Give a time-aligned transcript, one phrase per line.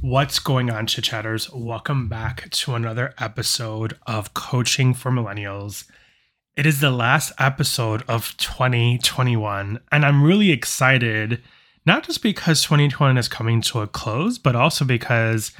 [0.00, 1.52] What's going on, chit chatters?
[1.52, 5.90] Welcome back to another episode of Coaching for Millennials.
[6.54, 11.42] It is the last episode of 2021, and I'm really excited,
[11.84, 15.50] not just because 2021 is coming to a close, but also because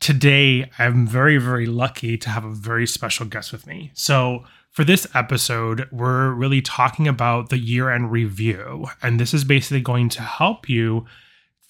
[0.00, 3.90] today I'm very, very lucky to have a very special guest with me.
[3.92, 9.44] So, for this episode, we're really talking about the year end review, and this is
[9.44, 11.04] basically going to help you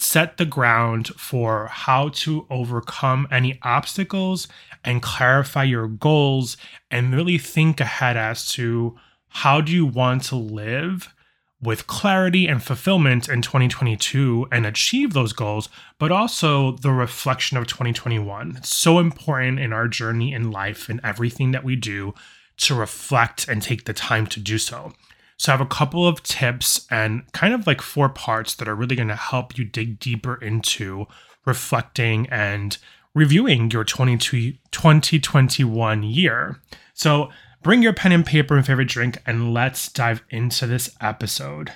[0.02, 4.48] set the ground for how to overcome any obstacles
[4.84, 6.56] and clarify your goals
[6.90, 8.98] and really think ahead as to
[9.28, 11.14] how do you want to live
[11.62, 17.68] with clarity and fulfillment in 2022 and achieve those goals, but also the reflection of
[17.68, 18.56] 2021.
[18.56, 22.14] It's so important in our journey in life and everything that we do
[22.58, 24.92] to reflect and take the time to do so.
[25.42, 28.76] So, I have a couple of tips and kind of like four parts that are
[28.76, 31.08] really going to help you dig deeper into
[31.44, 32.78] reflecting and
[33.12, 36.60] reviewing your 2021 year.
[36.94, 41.72] So, bring your pen and paper and favorite drink, and let's dive into this episode.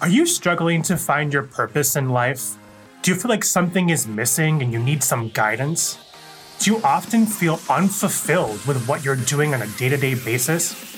[0.00, 2.54] Are you struggling to find your purpose in life?
[3.02, 5.98] Do you feel like something is missing and you need some guidance?
[6.60, 10.95] Do you often feel unfulfilled with what you're doing on a day to day basis?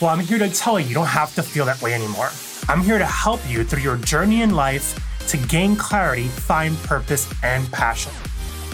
[0.00, 2.30] Well, I'm here to tell you you don't have to feel that way anymore.
[2.68, 4.94] I'm here to help you through your journey in life
[5.26, 8.12] to gain clarity, find purpose, and passion.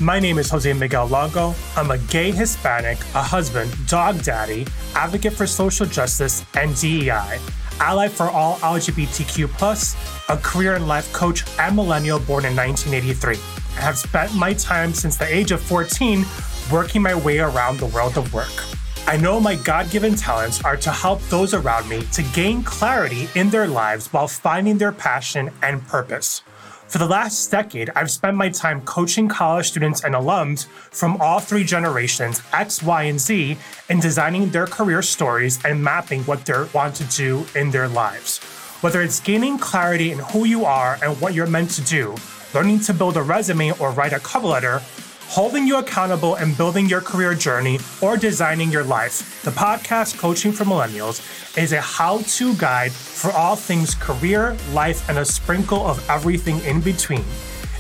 [0.02, 1.55] My name is Jose Miguel Longo.
[1.77, 7.39] I'm a gay Hispanic, a husband, dog daddy, advocate for social justice and DEI,
[7.80, 13.36] ally for all LGBTQ, a career and life coach and millennial born in 1983.
[13.78, 16.27] I have spent my time since the age of 14
[16.70, 18.73] working my way around the world of work.
[19.06, 23.28] I know my God given talents are to help those around me to gain clarity
[23.34, 26.41] in their lives while finding their passion and purpose.
[26.88, 31.38] For the last decade, I've spent my time coaching college students and alums from all
[31.38, 33.58] three generations, X, Y, and Z,
[33.91, 38.39] in designing their career stories and mapping what they want to do in their lives.
[38.80, 42.14] Whether it's gaining clarity in who you are and what you're meant to do,
[42.55, 44.80] learning to build a resume or write a cover letter,
[45.29, 49.42] holding you accountable and building your career journey or designing your life.
[49.42, 51.20] The podcast Coaching for Millennials
[51.58, 56.61] is a how to guide for all things career, life, and a sprinkle of everything
[56.64, 57.24] in between.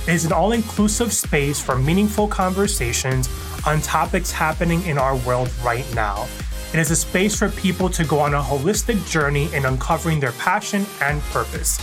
[0.06, 3.28] It is an all inclusive space for meaningful conversations
[3.66, 6.26] on topics happening in our world right now.
[6.72, 10.32] It is a space for people to go on a holistic journey in uncovering their
[10.32, 11.78] passion and purpose.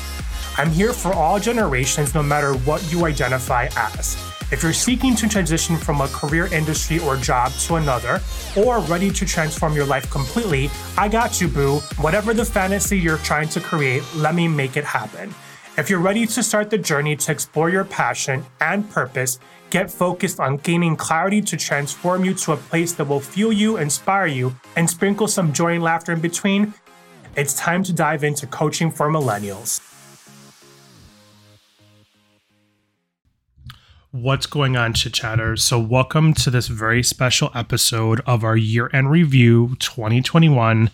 [0.57, 4.30] I'm here for all generations, no matter what you identify as.
[4.51, 8.19] If you're seeking to transition from a career industry or job to another,
[8.57, 11.77] or ready to transform your life completely, I got you, boo.
[12.01, 15.33] Whatever the fantasy you're trying to create, let me make it happen.
[15.77, 20.41] If you're ready to start the journey to explore your passion and purpose, get focused
[20.41, 24.53] on gaining clarity to transform you to a place that will fuel you, inspire you,
[24.75, 26.73] and sprinkle some joy and laughter in between,
[27.37, 29.90] it's time to dive into coaching for millennials.
[34.13, 35.63] What's going on, chit chatters?
[35.63, 40.91] So, welcome to this very special episode of our year end review 2021.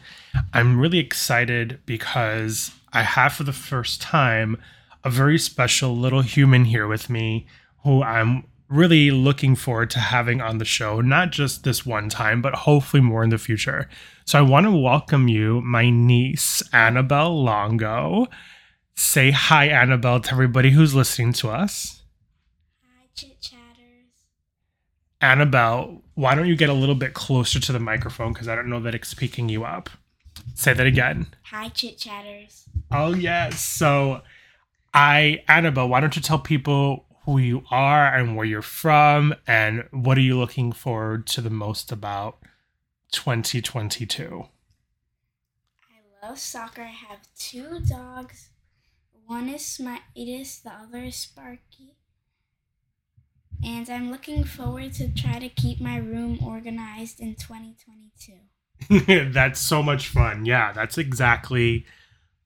[0.53, 4.61] I'm really excited because I have for the first time
[5.03, 7.47] a very special little human here with me
[7.83, 12.39] who I'm really looking forward to having on the show, not just this one time,
[12.39, 13.89] but hopefully more in the future.
[14.25, 18.27] So, I want to welcome you, my niece, Annabelle Longo.
[18.93, 21.96] Say hi, Annabelle, to everybody who's listening to us.
[23.17, 24.11] Chit chatters.
[25.21, 28.69] Annabelle, why don't you get a little bit closer to the microphone because I don't
[28.69, 29.89] know that it's picking you up.
[30.53, 31.25] Say that again.
[31.45, 32.69] Hi, chit chatters.
[32.91, 33.59] Oh yes.
[33.59, 34.21] So,
[34.93, 39.85] I Annabelle, why don't you tell people who you are and where you're from and
[39.89, 42.37] what are you looking forward to the most about
[43.13, 44.45] 2022?
[45.89, 46.83] I love soccer.
[46.83, 48.49] I have two dogs.
[49.25, 51.96] One is Smitus, the other is Sparky
[53.63, 58.33] and I'm looking forward to try to keep my room organized in 2022.
[59.33, 60.45] that's so much fun.
[60.45, 61.85] Yeah, that's exactly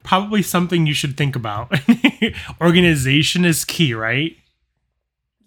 [0.03, 1.73] probably something you should think about.
[2.61, 4.35] Organization is key, right?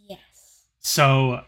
[0.08, 0.18] Yes.
[0.80, 1.44] So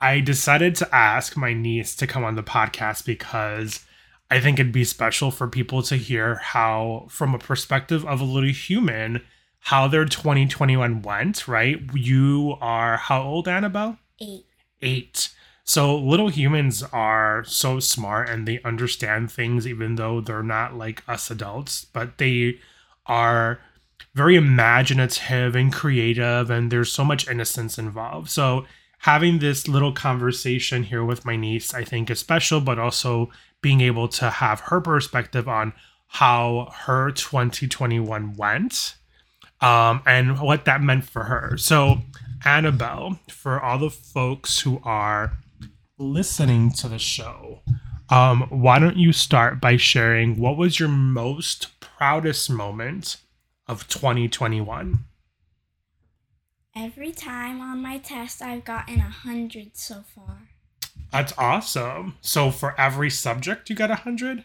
[0.00, 3.84] I decided to ask my niece to come on the podcast because
[4.30, 8.24] I think it'd be special for people to hear how, from a perspective of a
[8.24, 9.22] little human,
[9.66, 11.80] how their 2021 went, right?
[11.92, 13.98] You are how old, Annabelle?
[14.20, 14.46] Eight.
[14.80, 15.34] Eight.
[15.64, 21.02] So little humans are so smart and they understand things even though they're not like
[21.08, 22.60] us adults, but they
[23.06, 23.58] are
[24.14, 28.30] very imaginative and creative, and there's so much innocence involved.
[28.30, 28.66] So,
[29.00, 33.30] having this little conversation here with my niece, I think is special, but also
[33.62, 35.72] being able to have her perspective on
[36.06, 38.94] how her 2021 went
[39.60, 41.56] um, and what that meant for her.
[41.56, 42.02] So,
[42.44, 45.38] Annabelle, for all the folks who are
[45.98, 47.60] listening to the show,
[48.08, 53.16] um, why don't you start by sharing what was your most proudest moment
[53.66, 55.04] of 2021?
[56.76, 60.50] Every time on my test, I've gotten a hundred so far.
[61.10, 62.16] That's awesome.
[62.20, 64.44] So for every subject, you got a hundred.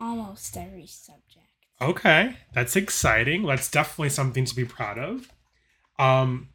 [0.00, 1.25] Almost every subject.
[1.80, 3.44] Okay, that's exciting.
[3.44, 5.30] That's definitely something to be proud of.
[5.98, 6.48] Um,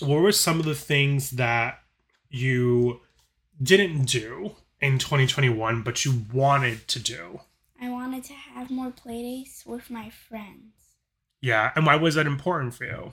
[0.00, 1.80] what were some of the things that
[2.28, 3.00] you
[3.62, 7.40] didn't do in 2021, but you wanted to do?
[7.80, 10.72] I wanted to have more playdates with my friends
[11.40, 13.12] Yeah, and why was that important for you?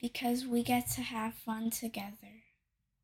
[0.00, 2.42] because we get to have fun together.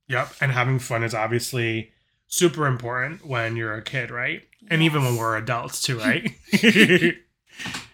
[0.09, 1.93] Yep, and having fun is obviously
[2.27, 4.43] super important when you're a kid, right?
[4.69, 6.35] And even when we're adults too, right?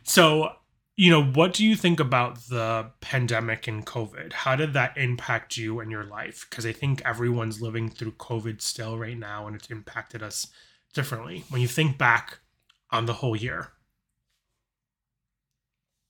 [0.02, 0.50] so,
[0.96, 4.32] you know, what do you think about the pandemic and COVID?
[4.32, 6.46] How did that impact you and your life?
[6.48, 10.48] Because I think everyone's living through COVID still right now, and it's impacted us
[10.94, 11.44] differently.
[11.50, 12.38] When you think back
[12.90, 13.72] on the whole year,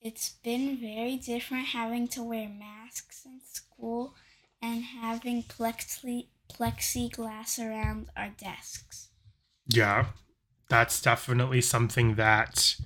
[0.01, 4.15] It's been very different having to wear masks in school
[4.63, 9.09] and having plexi plexiglass around our desks.
[9.67, 10.07] yeah,
[10.69, 12.77] that's definitely something that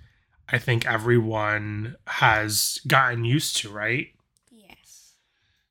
[0.53, 4.09] I think everyone has gotten used to, right?
[4.51, 5.15] Yes.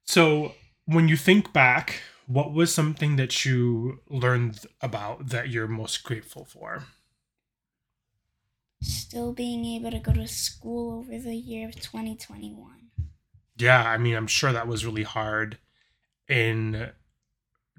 [0.06, 0.54] So,
[0.86, 6.46] when you think back, what was something that you learned about that you're most grateful
[6.46, 6.84] for?
[8.82, 12.90] Still being able to go to school over the year of 2021.
[13.58, 15.58] Yeah, I mean, I'm sure that was really hard
[16.30, 16.92] in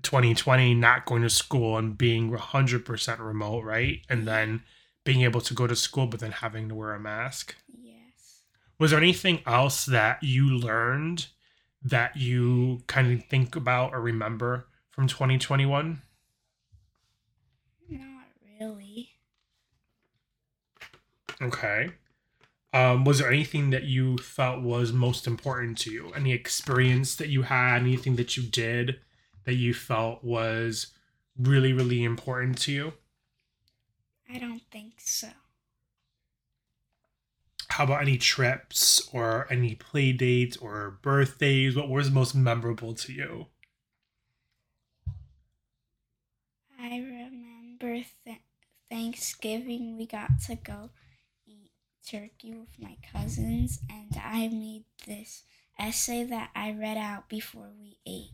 [0.03, 4.01] 2020, not going to school and being 100% remote, right?
[4.09, 4.63] And then
[5.11, 7.57] being able to go to school, but then having to wear a mask.
[7.83, 8.43] Yes.
[8.79, 11.27] Was there anything else that you learned
[11.83, 16.01] that you kind of think about or remember from 2021?
[17.89, 18.01] Not
[18.61, 19.09] really.
[21.43, 21.91] Okay.
[22.73, 26.13] Um, was there anything that you felt was most important to you?
[26.15, 29.01] Any experience that you had, anything that you did
[29.43, 30.93] that you felt was
[31.37, 32.93] really, really important to you?
[34.33, 35.29] I don't think so.
[37.69, 41.77] How about any trips or any play dates or birthdays?
[41.77, 43.47] What was most memorable to you?
[46.79, 48.39] I remember th-
[48.91, 50.91] Thanksgiving we got to go
[51.47, 51.71] eat
[52.07, 55.45] turkey with my cousins, and I made this
[55.79, 58.33] essay that I read out before we ate.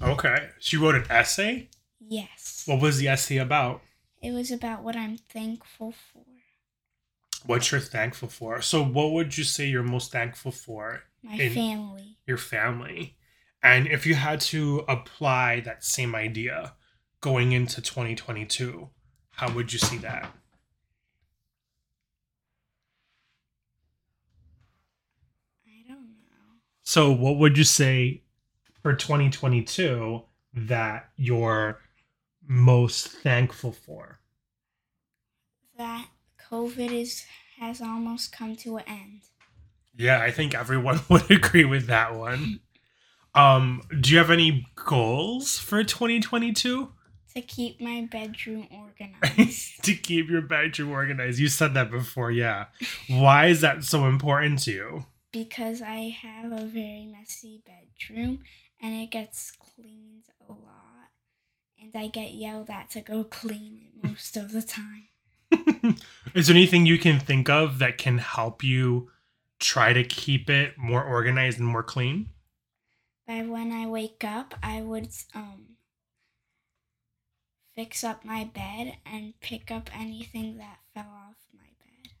[0.00, 0.50] Okay.
[0.58, 1.68] She wrote an essay?
[2.00, 2.64] Yes.
[2.66, 3.82] What was the essay about?
[4.22, 6.24] It was about what I'm thankful for.
[7.44, 8.62] What you're thankful for.
[8.62, 11.02] So, what would you say you're most thankful for?
[11.24, 12.18] My family.
[12.24, 13.16] your family.
[13.64, 16.74] And if you had to apply that same idea
[17.20, 18.88] going into 2022,
[19.30, 20.32] how would you see that?
[25.66, 26.60] I don't know.
[26.82, 28.22] So, what would you say
[28.82, 30.22] for 2022
[30.54, 31.80] that you're
[32.46, 34.20] most thankful for?
[35.76, 36.06] That
[36.50, 37.24] COVID is
[37.58, 39.22] has almost come to an end.
[39.96, 42.60] Yeah, I think everyone would agree with that one.
[43.34, 46.92] Um, do you have any goals for 2022?
[47.34, 49.82] To keep my bedroom organized.
[49.84, 51.38] to keep your bedroom organized.
[51.38, 52.66] You said that before, yeah.
[53.08, 55.06] Why is that so important to you?
[55.32, 58.40] because I have a very messy bedroom
[58.80, 60.81] and it gets cleaned a lot.
[61.82, 65.08] And I get yelled at to go clean it most of the time.
[66.34, 69.10] Is there anything you can think of that can help you
[69.58, 72.28] try to keep it more organized and more clean?
[73.26, 75.76] By when I wake up, I would um
[77.74, 82.12] fix up my bed and pick up anything that fell off my bed.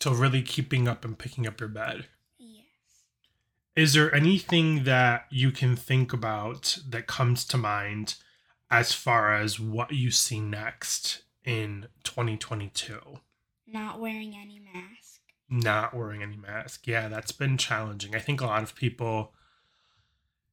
[0.00, 2.06] So, really keeping up and picking up your bed.
[2.38, 2.64] Yes.
[3.74, 8.16] Is there anything that you can think about that comes to mind
[8.70, 13.18] as far as what you see next in 2022?
[13.66, 15.20] Not wearing any mask.
[15.50, 16.86] not wearing any mask.
[16.86, 18.14] Yeah, that's been challenging.
[18.14, 19.32] I think a lot of people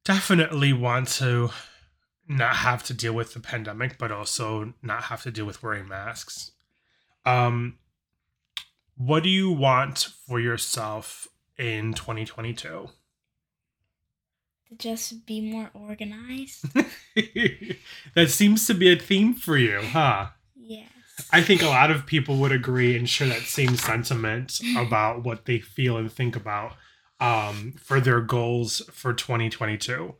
[0.04, 1.50] definitely want to
[2.28, 5.86] not have to deal with the pandemic, but also not have to deal with wearing
[5.86, 6.52] masks.
[7.26, 7.78] Um,
[8.96, 12.88] what do you want for yourself in 2022?
[14.68, 16.64] To just be more organized.
[18.14, 20.28] that seems to be a theme for you, huh?
[20.56, 20.88] yes.
[21.30, 25.46] I think a lot of people would agree and share that same sentiment about what
[25.46, 26.74] they feel and think about
[27.20, 30.14] um, for their goals for 2022.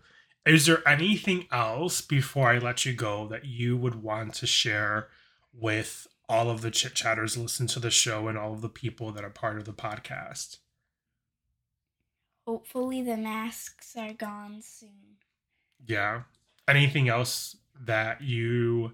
[0.47, 5.09] Is there anything else before I let you go that you would want to share
[5.53, 9.11] with all of the chit chatters listen to the show and all of the people
[9.13, 10.59] that are part of the podcast?
[12.47, 15.19] Hopefully the masks are gone soon.
[15.85, 16.23] Yeah.
[16.69, 18.93] Anything else that you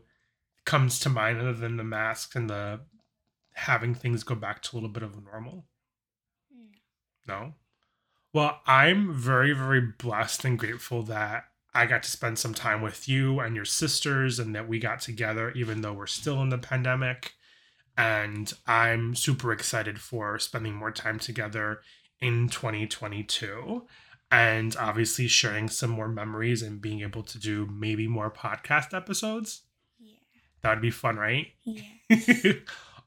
[0.65, 2.81] comes to mind other than the masks and the
[3.55, 5.67] having things go back to a little bit of normal?
[6.51, 6.73] Hmm.
[7.29, 7.55] No.
[8.33, 11.45] Well, I'm very, very blessed and grateful that
[11.75, 15.01] I got to spend some time with you and your sisters and that we got
[15.01, 17.35] together, even though we're still in the pandemic.
[17.99, 21.81] And I'm super excited for spending more time together
[22.23, 23.83] in 2022
[24.31, 29.63] and obviously sharing some more memories and being able to do maybe more podcast episodes.
[30.01, 30.15] Yeah.
[30.63, 31.49] That would be fun, right?
[31.65, 31.83] Yeah.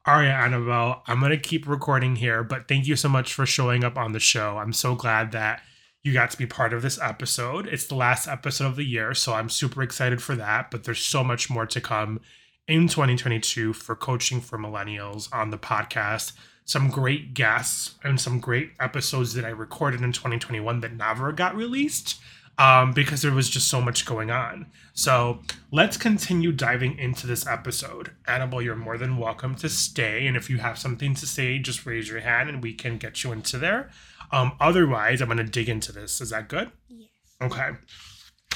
[0.06, 3.44] All right, Annabelle, I'm going to keep recording here, but thank you so much for
[3.44, 4.58] showing up on the show.
[4.58, 5.62] I'm so glad that
[6.04, 7.66] you got to be part of this episode.
[7.66, 11.00] It's the last episode of the year, so I'm super excited for that, but there's
[11.00, 12.20] so much more to come
[12.68, 16.34] in 2022 for coaching for millennials on the podcast.
[16.66, 21.56] Some great guests and some great episodes that I recorded in 2021 that never got
[21.56, 22.20] released
[22.58, 24.66] um, because there was just so much going on.
[24.92, 28.12] So let's continue diving into this episode.
[28.26, 30.26] Annabelle, you're more than welcome to stay.
[30.26, 33.22] And if you have something to say, just raise your hand and we can get
[33.22, 33.90] you into there.
[34.32, 36.20] Um, otherwise, I'm going to dig into this.
[36.20, 36.72] Is that good?
[36.88, 37.08] Yes.
[37.40, 37.70] Okay.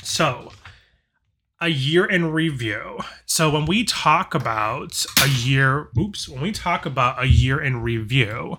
[0.02, 0.50] So,
[1.60, 2.98] a year in review.
[3.26, 7.82] So, when we talk about a year, oops, when we talk about a year in
[7.82, 8.58] review,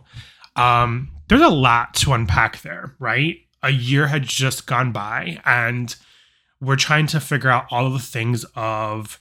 [0.56, 3.38] um, there's a lot to unpack there, right?
[3.64, 5.96] A year had just gone by, and
[6.60, 9.20] we're trying to figure out all of the things of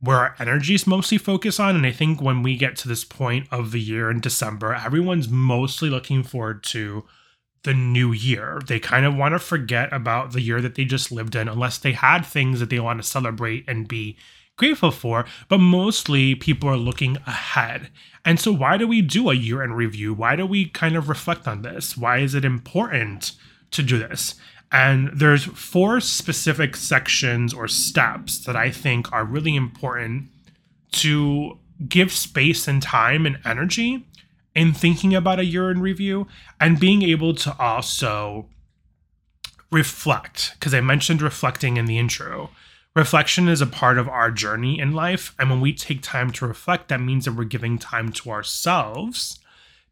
[0.00, 1.76] where our energy is mostly focused on.
[1.76, 5.28] And I think when we get to this point of the year in December, everyone's
[5.28, 7.04] mostly looking forward to
[7.64, 8.60] the new year.
[8.66, 11.78] They kind of want to forget about the year that they just lived in, unless
[11.78, 14.16] they had things that they want to celebrate and be
[14.56, 15.24] grateful for.
[15.48, 17.90] But mostly people are looking ahead.
[18.24, 20.14] And so, why do we do a year in review?
[20.14, 21.96] Why do we kind of reflect on this?
[21.96, 23.32] Why is it important
[23.72, 24.34] to do this?
[24.70, 30.30] And there's four specific sections or steps that I think are really important
[30.92, 34.06] to give space and time and energy
[34.54, 36.26] in thinking about a year in review
[36.60, 38.46] and being able to also
[39.70, 42.50] reflect because I mentioned reflecting in the intro.
[42.94, 45.34] Reflection is a part of our journey in life.
[45.38, 49.40] And when we take time to reflect, that means that we're giving time to ourselves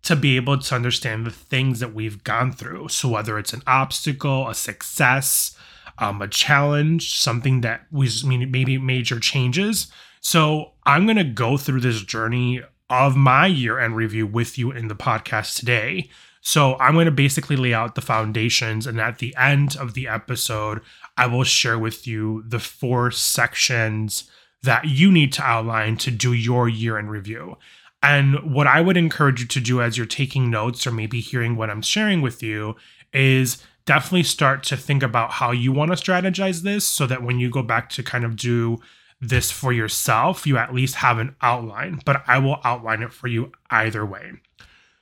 [0.02, 2.88] to be able to understand the things that we've gone through.
[2.88, 5.57] So, whether it's an obstacle, a success,
[5.99, 9.90] um, a challenge, something that was maybe major changes.
[10.21, 14.71] So, I'm going to go through this journey of my year end review with you
[14.71, 16.11] in the podcast today.
[16.43, 20.09] So, I'm going to basically lay out the foundations, and at the end of the
[20.09, 20.81] episode,
[21.17, 24.31] I will share with you the four sections
[24.63, 27.57] that you need to outline to do your year end review.
[28.03, 31.57] And what I would encourage you to do as you're taking notes or maybe hearing
[31.57, 32.77] what I'm sharing with you
[33.13, 37.39] is definitely start to think about how you want to strategize this so that when
[37.39, 38.79] you go back to kind of do
[39.21, 43.29] this for yourself, you at least have an outline, but I will outline it for
[43.29, 44.33] you either way.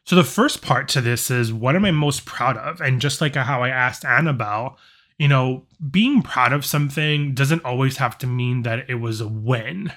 [0.04, 2.80] So the first part to this is what am I most proud of?
[2.80, 4.78] And just like how I asked Annabelle,
[5.18, 9.28] you know, being proud of something doesn't always have to mean that it was a
[9.28, 9.92] win,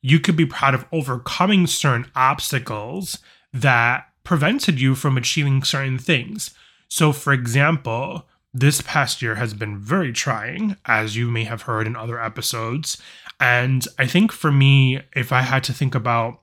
[0.00, 3.18] you could be proud of overcoming certain obstacles
[3.52, 6.54] that prevented you from achieving certain things.
[6.88, 11.86] So, for example, this past year has been very trying, as you may have heard
[11.86, 13.00] in other episodes.
[13.38, 16.40] And I think for me, if I had to think about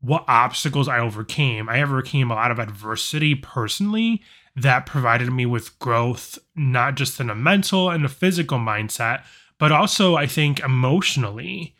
[0.00, 4.22] what obstacles I overcame, I overcame a lot of adversity personally
[4.56, 9.24] that provided me with growth, not just in a mental and a physical mindset,
[9.58, 11.74] but also I think emotionally.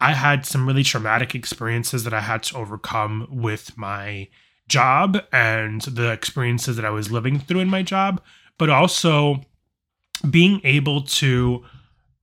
[0.00, 4.28] I had some really traumatic experiences that I had to overcome with my
[4.68, 8.20] job and the experiences that I was living through in my job,
[8.62, 9.40] but also
[10.30, 11.64] being able to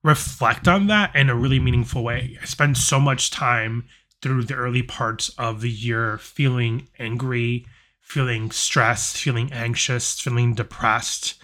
[0.03, 2.37] reflect on that in a really meaningful way.
[2.41, 3.89] I spent so much time
[4.21, 7.65] through the early parts of the year feeling angry,
[7.99, 11.35] feeling stressed, feeling anxious, feeling depressed,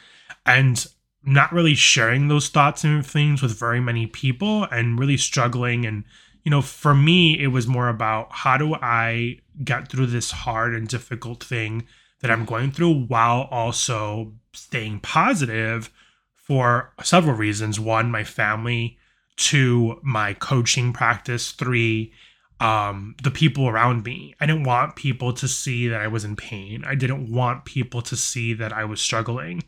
[0.45, 0.87] and
[1.25, 6.05] not really sharing those thoughts and things with very many people and really struggling and
[6.45, 10.73] you know, for me, it was more about how do I get through this hard
[10.73, 11.85] and difficult thing
[12.21, 15.91] that I'm going through while also staying positive
[16.35, 17.79] for several reasons.
[17.79, 18.97] One, my family.
[19.37, 21.51] Two, my coaching practice.
[21.51, 22.13] Three,
[22.59, 24.35] um, the people around me.
[24.39, 26.83] I didn't want people to see that I was in pain.
[26.85, 29.63] I didn't want people to see that I was struggling.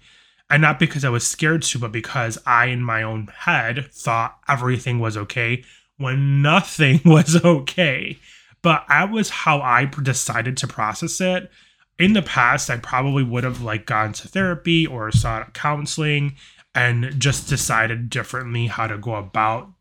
[0.49, 4.39] And not because I was scared to, but because I, in my own head, thought
[4.47, 5.63] everything was okay
[5.97, 8.17] when nothing was okay.
[8.61, 11.51] But that was how I decided to process it.
[11.99, 16.35] In the past, I probably would have like gone to therapy or sought counseling
[16.75, 19.71] and just decided differently how to go about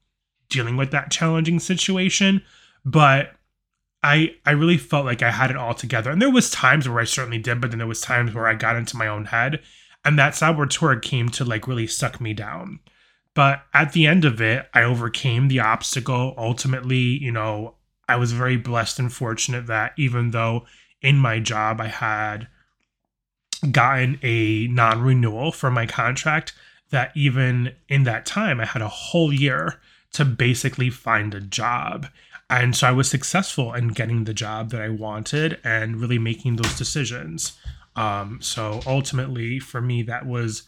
[0.49, 2.41] dealing with that challenging situation
[2.87, 3.33] but
[4.03, 6.11] I I really felt like I had it all together.
[6.11, 8.55] And there was times where I certainly did, but then there was times where I
[8.55, 9.61] got into my own head.
[10.05, 12.79] And that saboteur came to like really suck me down.
[13.35, 16.35] But at the end of it, I overcame the obstacle.
[16.39, 17.75] Ultimately, you know,
[18.09, 20.65] I was very blessed and fortunate that even though
[21.07, 22.49] in my job I had
[23.71, 26.53] gotten a non-renewal for my contract,
[26.91, 29.81] that even in that time I had a whole year
[30.13, 32.07] to basically find a job.
[32.51, 36.57] And so I was successful in getting the job that I wanted and really making
[36.57, 37.57] those decisions.
[37.97, 40.63] Um, so ultimately, for me, that was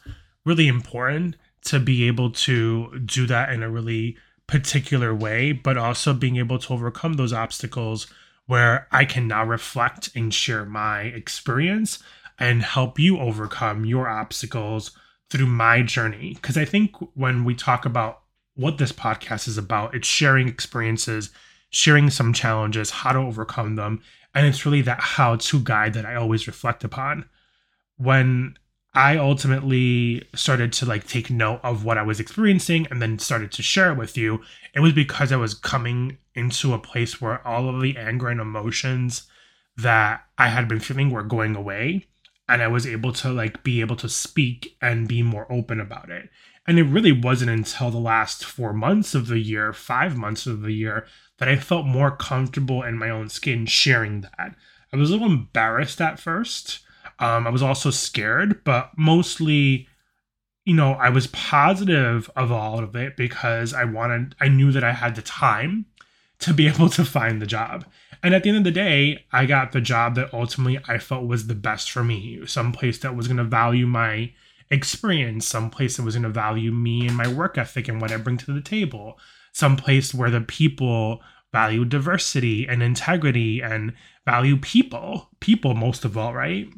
[0.45, 4.17] really important to be able to do that in a really
[4.47, 8.07] particular way, but also being able to overcome those obstacles
[8.49, 12.03] where I can now reflect and share my experience
[12.39, 14.91] and help you overcome your obstacles
[15.31, 16.35] through my journey.
[16.35, 18.23] Because I think when we talk about
[18.57, 21.31] what this podcast is about, it's sharing experiences
[21.71, 24.03] sharing some challenges, how to overcome them.
[24.35, 27.29] And it's really that how to guide that I always reflect upon.
[27.97, 28.57] When
[28.95, 33.53] I ultimately started to like take note of what I was experiencing and then started
[33.53, 34.43] to share it with you,
[34.75, 38.41] it was because I was coming into a place where all of the anger and
[38.41, 39.29] emotions
[39.77, 42.07] that I had been feeling were going away
[42.49, 46.11] and I was able to like be able to speak and be more open about
[46.11, 46.31] it.
[46.67, 50.63] And it really wasn't until the last 4 months of the year, 5 months of
[50.63, 51.07] the year
[51.39, 54.55] that I felt more comfortable in my own skin sharing that.
[54.93, 56.81] I was a little embarrassed at first.
[57.19, 59.89] Um, I was also scared, but mostly,
[60.65, 64.85] you know, I was positive of all of it because I wanted, I knew that
[64.85, 65.87] I had the time
[66.41, 67.85] to be able to find the job.
[68.23, 71.27] And at the end of the day, I got the job that ultimately I felt
[71.27, 72.45] was the best for me.
[72.47, 74.33] Some place that was going to value my
[74.71, 78.13] experience, some place that was going to value me and my work ethic and what
[78.13, 79.19] I bring to the table,
[79.53, 83.95] some place where the people value diversity and integrity and
[84.27, 86.69] value people, people most of all, right?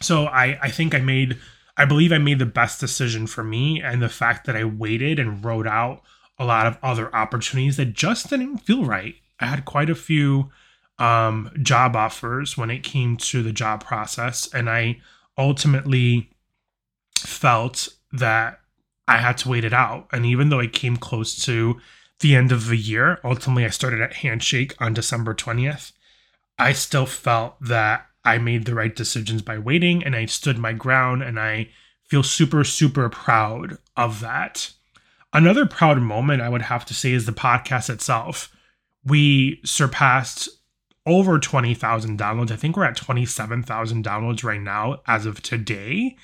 [0.00, 1.38] So I, I think I made,
[1.76, 3.82] I believe I made the best decision for me.
[3.82, 6.02] And the fact that I waited and wrote out
[6.38, 9.16] a lot of other opportunities that just didn't feel right.
[9.40, 10.50] I had quite a few
[10.98, 14.48] um, job offers when it came to the job process.
[14.52, 15.00] And I
[15.36, 16.30] ultimately
[17.18, 18.60] felt that
[19.06, 20.08] I had to wait it out.
[20.12, 21.80] And even though I came close to
[22.20, 23.20] the end of the year.
[23.24, 25.92] Ultimately, I started at Handshake on December 20th.
[26.58, 30.74] I still felt that I made the right decisions by waiting and I stood my
[30.74, 31.70] ground and I
[32.04, 34.70] feel super, super proud of that.
[35.32, 38.54] Another proud moment I would have to say is the podcast itself.
[39.02, 40.50] We surpassed
[41.06, 42.50] over 20,000 downloads.
[42.50, 46.14] I think we're at 27,000 downloads right now as of today.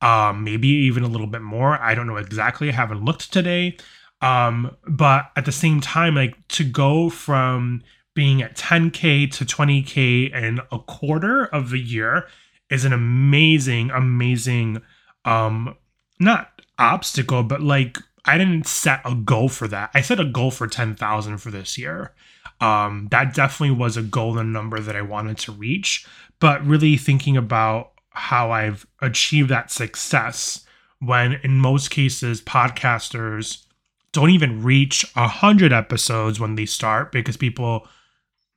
[0.00, 1.78] Um, maybe even a little bit more.
[1.78, 2.70] I don't know exactly.
[2.70, 3.76] I haven't looked today,
[4.22, 7.82] um, but at the same time, like to go from
[8.14, 12.26] being at 10K to 20K in a quarter of the year
[12.70, 14.82] is an amazing, amazing,
[15.24, 15.76] um,
[16.18, 19.90] not obstacle, but like I didn't set a goal for that.
[19.94, 22.12] I set a goal for 10,000 for this year.
[22.60, 26.06] Um, that definitely was a goal golden number that I wanted to reach.
[26.40, 30.66] But really thinking about how I've achieved that success
[30.98, 33.64] when in most cases podcasters
[34.12, 37.86] don't even reach a hundred episodes when they start because people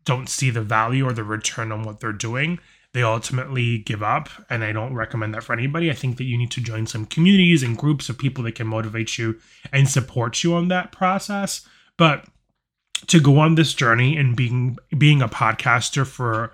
[0.05, 2.59] don't see the value or the return on what they're doing.
[2.93, 5.89] They ultimately give up, and I don't recommend that for anybody.
[5.89, 8.67] I think that you need to join some communities and groups of people that can
[8.67, 9.39] motivate you
[9.71, 11.67] and support you on that process.
[11.97, 12.25] But
[13.07, 16.53] to go on this journey and being being a podcaster for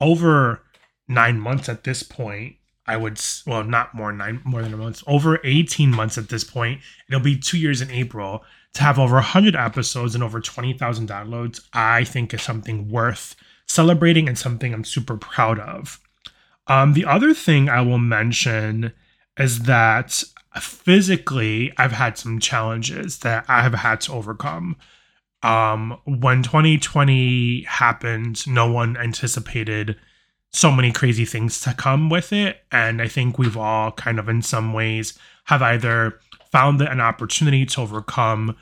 [0.00, 0.62] over
[1.08, 2.56] nine months at this point
[2.88, 6.42] I would well not more nine more than a month over 18 months at this
[6.42, 6.80] point.
[7.08, 8.42] It'll be two years in April
[8.74, 11.60] to have over 100 episodes and over 20,000 downloads.
[11.72, 13.34] I think is something worth
[13.66, 16.00] celebrating and something I'm super proud of.
[16.66, 18.92] Um, the other thing I will mention
[19.38, 20.22] is that
[20.60, 24.76] physically I've had some challenges that I have had to overcome.
[25.42, 29.96] Um, when 2020 happened, no one anticipated
[30.50, 32.62] so many crazy things to come with it.
[32.72, 36.18] And I think we've all kind of, in some ways, have either
[36.50, 38.56] found an opportunity to overcome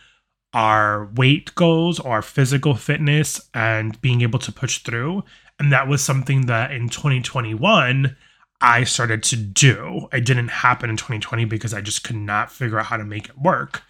[0.57, 5.23] our weight goals our physical fitness and being able to push through.
[5.59, 8.17] And that was something that in 2021,
[8.61, 10.09] I started to do.
[10.13, 13.29] It didn't happen in 2020 because I just could not figure out how to make
[13.29, 13.83] it work.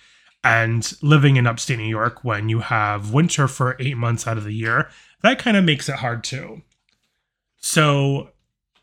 [0.42, 4.44] And living in upstate New York when you have winter for eight months out of
[4.44, 4.88] the year,
[5.22, 6.62] that kind of makes it hard too.
[7.59, 8.30] So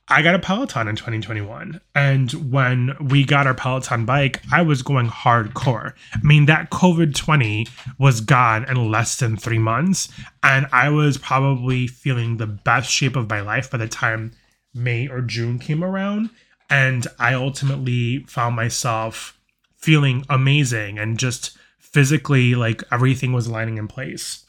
[0.10, 1.80] I got a Peloton in 2021.
[1.96, 5.94] And when we got our Peloton bike, I was going hardcore.
[6.13, 10.10] I mean, that COVID 20 was gone in less than three months.
[10.42, 14.34] And I was probably feeling the best shape of my life by the time
[14.74, 16.30] May or June came around.
[16.70, 19.39] And I ultimately found myself
[19.78, 24.44] feeling amazing and just physically like everything was lining in place.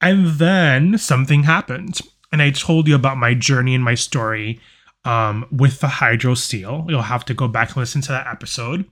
[0.00, 2.00] And then something happened.
[2.32, 4.60] And I told you about my journey and my story
[5.04, 6.88] um, with the hydrocele.
[6.88, 8.84] You'll have to go back and listen to that episode.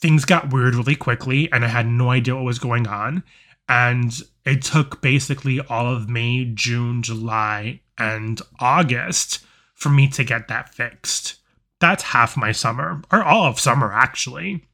[0.00, 3.22] Things got weird really quickly, and I had no idea what was going on.
[3.68, 4.12] And
[4.44, 9.44] it took basically all of May, June, July, and August
[9.74, 11.36] for me to get that fixed.
[11.80, 14.64] That's half my summer, or all of summer, actually.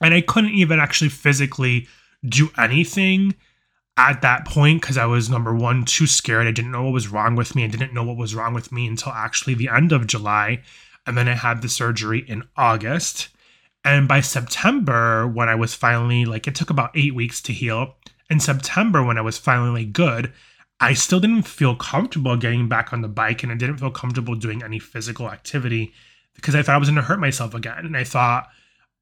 [0.00, 1.88] And I couldn't even actually physically
[2.24, 3.34] do anything
[3.96, 6.46] at that point because I was number one, too scared.
[6.46, 7.64] I didn't know what was wrong with me.
[7.64, 10.62] I didn't know what was wrong with me until actually the end of July.
[11.06, 13.28] And then I had the surgery in August.
[13.84, 17.96] And by September, when I was finally like, it took about eight weeks to heal.
[18.28, 20.32] In September, when I was finally good,
[20.80, 24.34] I still didn't feel comfortable getting back on the bike and I didn't feel comfortable
[24.34, 25.92] doing any physical activity
[26.34, 27.84] because I thought I was going to hurt myself again.
[27.84, 28.48] And I thought,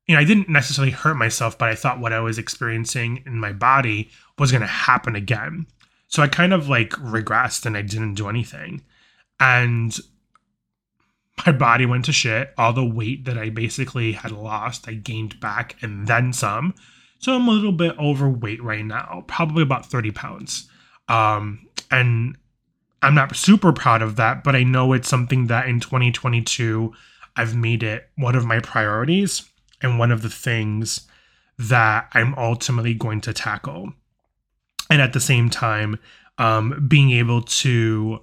[0.07, 3.39] you know, I didn't necessarily hurt myself, but I thought what I was experiencing in
[3.39, 5.67] my body was going to happen again.
[6.07, 8.83] So I kind of like regressed and I didn't do anything.
[9.39, 9.97] And
[11.47, 12.53] my body went to shit.
[12.57, 16.75] All the weight that I basically had lost, I gained back and then some.
[17.19, 20.69] So I'm a little bit overweight right now, probably about 30 pounds.
[21.09, 22.37] Um, and
[23.03, 26.93] I'm not super proud of that, but I know it's something that in 2022,
[27.37, 29.49] I've made it one of my priorities
[29.81, 31.07] and one of the things
[31.59, 33.93] that I'm ultimately going to tackle.
[34.91, 35.99] And at the same time,
[36.39, 38.21] um, being able to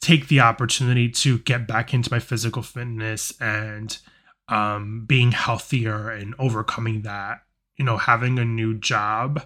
[0.00, 3.98] take the opportunity to get back into my physical fitness and
[4.48, 7.42] um, being healthier and overcoming that,
[7.76, 9.42] you know, having a new job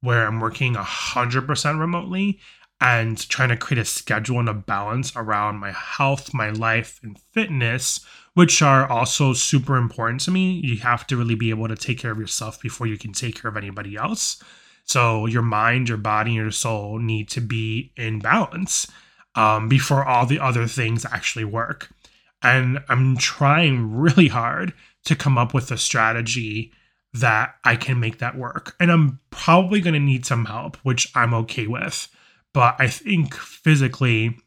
[0.00, 2.40] where I'm working 100% remotely
[2.78, 7.18] and trying to create a schedule and a balance around my health, my life, and
[7.32, 8.04] fitness
[8.36, 10.60] which are also super important to me.
[10.62, 13.40] You have to really be able to take care of yourself before you can take
[13.40, 14.42] care of anybody else.
[14.86, 18.90] So your mind, your body, your soul need to be in balance
[19.34, 21.90] um, before all the other things actually work.
[22.42, 24.72] And I'm trying really hard
[25.04, 26.72] to come up with a strategy
[27.12, 28.76] that I can make that work.
[28.78, 32.08] And I'm probably going to need some help, which I'm okay with.
[32.54, 34.38] But I think physically,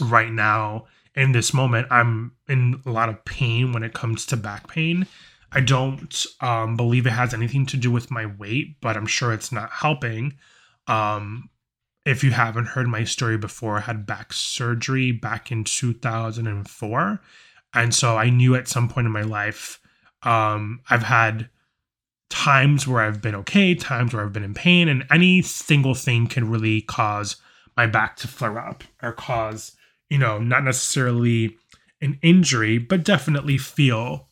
[0.00, 4.36] right now, in this moment i'm in a lot of pain when it comes to
[4.36, 5.06] back pain
[5.52, 9.32] i don't um, believe it has anything to do with my weight but i'm sure
[9.32, 10.34] it's not helping.
[10.86, 11.50] Um,
[12.06, 17.20] if you haven't heard my story before i had back surgery back in 2004
[17.74, 19.80] and so i knew at some point in my life
[20.22, 21.48] um, i've had
[22.28, 26.26] times where i've been okay times where i've been in pain and any single thing
[26.26, 27.36] can really cause
[27.76, 29.76] my back to flare up or cause
[30.10, 31.56] you know, not necessarily
[32.02, 34.26] an injury, but definitely feel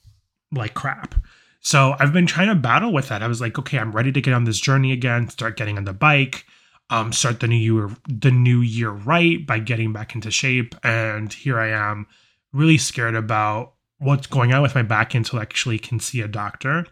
[0.53, 1.15] like crap.
[1.61, 3.23] So I've been trying to battle with that.
[3.23, 5.85] I was like, okay, I'm ready to get on this journey again, start getting on
[5.85, 6.47] the bike,
[6.91, 10.75] um, start the new year the new year right by getting back into shape.
[10.83, 12.07] And here I am,
[12.53, 16.29] really scared about what's going on with my back until I actually can see a
[16.29, 16.87] doctor.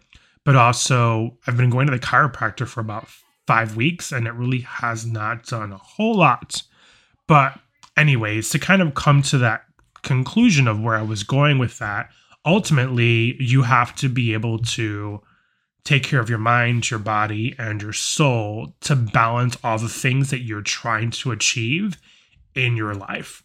[0.44, 3.08] But also, I've been going to the chiropractor for about
[3.46, 6.62] five weeks, and it really has not done a whole lot.
[7.26, 7.58] But
[7.96, 9.64] anyways, to kind of come to that
[10.02, 12.10] conclusion of where I was going with that,
[12.46, 15.20] ultimately, you have to be able to
[15.84, 20.30] take care of your mind, your body, and your soul to balance all the things
[20.30, 21.96] that you're trying to achieve
[22.54, 23.42] in your life.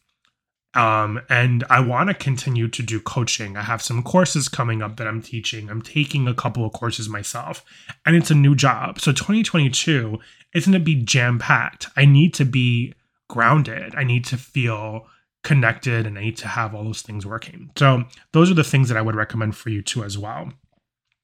[0.73, 3.57] Um, and I want to continue to do coaching.
[3.57, 5.69] I have some courses coming up that I'm teaching.
[5.69, 7.63] I'm taking a couple of courses myself,
[8.05, 8.99] and it's a new job.
[8.99, 10.17] So 2022
[10.53, 11.87] is going to be jam packed.
[11.97, 12.93] I need to be
[13.27, 13.93] grounded.
[13.95, 15.07] I need to feel
[15.43, 17.71] connected and I need to have all those things working.
[17.77, 20.51] So, those are the things that I would recommend for you too, as well.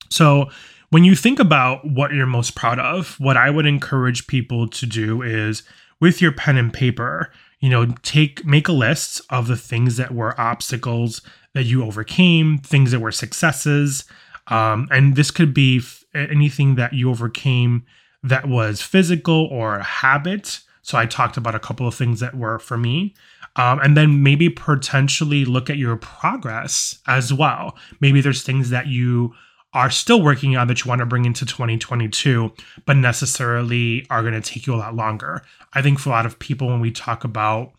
[0.09, 0.49] So,
[0.89, 4.85] when you think about what you're most proud of, what I would encourage people to
[4.85, 5.63] do is
[5.99, 10.13] with your pen and paper, you know, take make a list of the things that
[10.13, 11.21] were obstacles
[11.53, 14.05] that you overcame, things that were successes.
[14.47, 17.85] Um, and this could be f- anything that you overcame
[18.23, 20.61] that was physical or a habit.
[20.83, 23.13] So I talked about a couple of things that were for me.
[23.57, 27.75] Um, and then maybe potentially look at your progress as well.
[27.99, 29.33] Maybe there's things that you
[29.73, 32.53] are still working on that you want to bring into 2022,
[32.85, 35.41] but necessarily are going to take you a lot longer.
[35.73, 37.73] I think for a lot of people, when we talk about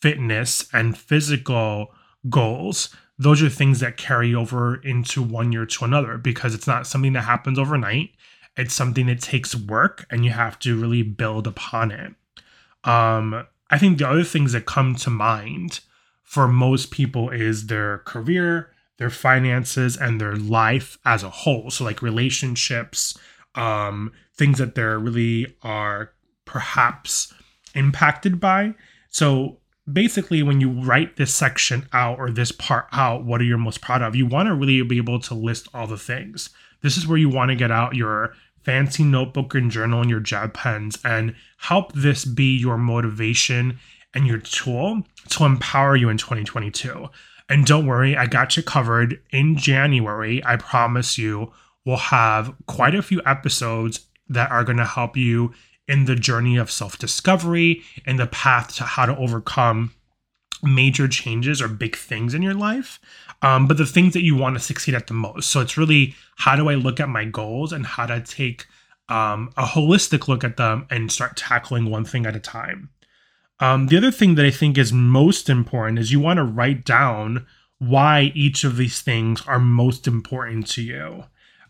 [0.00, 1.94] fitness and physical
[2.28, 6.86] goals, those are things that carry over into one year to another because it's not
[6.86, 8.10] something that happens overnight.
[8.56, 12.14] It's something that takes work and you have to really build upon it.
[12.84, 15.80] Um, I think the other things that come to mind
[16.22, 21.70] for most people is their career, their finances, and their life as a whole.
[21.70, 23.18] So, like relationships,
[23.54, 26.12] um, things that they're really are
[26.44, 27.32] perhaps
[27.74, 28.74] impacted by.
[29.08, 29.56] So,
[29.90, 33.80] basically, when you write this section out or this part out, what are you most
[33.80, 34.14] proud of?
[34.14, 36.50] You want to really be able to list all the things.
[36.82, 40.20] This is where you want to get out your fancy notebook and journal and your
[40.20, 43.78] gel pens and help this be your motivation
[44.14, 47.08] and your tool to empower you in 2022.
[47.48, 49.20] And don't worry, I got you covered.
[49.30, 51.52] In January, I promise you,
[51.84, 55.52] we'll have quite a few episodes that are going to help you
[55.88, 59.92] in the journey of self discovery and the path to how to overcome
[60.62, 63.00] major changes or big things in your life,
[63.42, 65.50] um, but the things that you want to succeed at the most.
[65.50, 68.66] So it's really how do I look at my goals and how to take
[69.08, 72.90] um, a holistic look at them and start tackling one thing at a time.
[73.60, 76.84] Um, the other thing that I think is most important is you want to write
[76.84, 77.46] down
[77.78, 81.24] why each of these things are most important to you.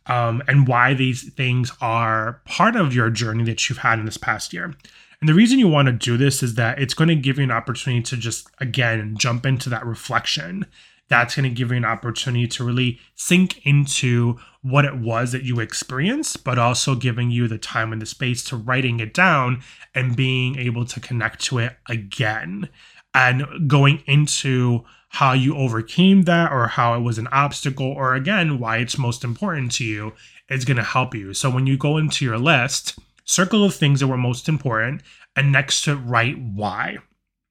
[0.06, 4.16] Um, and why these things are part of your journey that you've had in this
[4.16, 4.74] past year.
[5.22, 7.44] And the reason you want to do this is that it's going to give you
[7.44, 10.66] an opportunity to just, again, jump into that reflection.
[11.06, 15.44] That's going to give you an opportunity to really sink into what it was that
[15.44, 19.62] you experienced, but also giving you the time and the space to writing it down
[19.94, 22.68] and being able to connect to it again
[23.14, 28.58] and going into how you overcame that or how it was an obstacle or again
[28.58, 30.14] why it's most important to you
[30.48, 34.00] is going to help you so when you go into your list circle of things
[34.00, 35.02] that were most important,
[35.36, 36.98] and next to write why.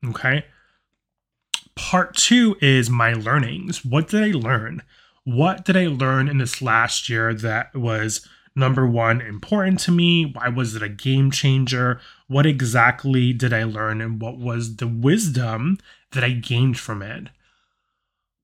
[0.06, 0.46] Okay.
[1.76, 3.86] Part two is my learnings.
[3.86, 4.84] What did I learn?
[5.24, 10.26] What did I learn in this last year that was number one important to me?
[10.26, 12.02] Why was it a game changer?
[12.28, 15.78] What exactly did I learn, and what was the wisdom
[16.12, 17.30] that I gained from it?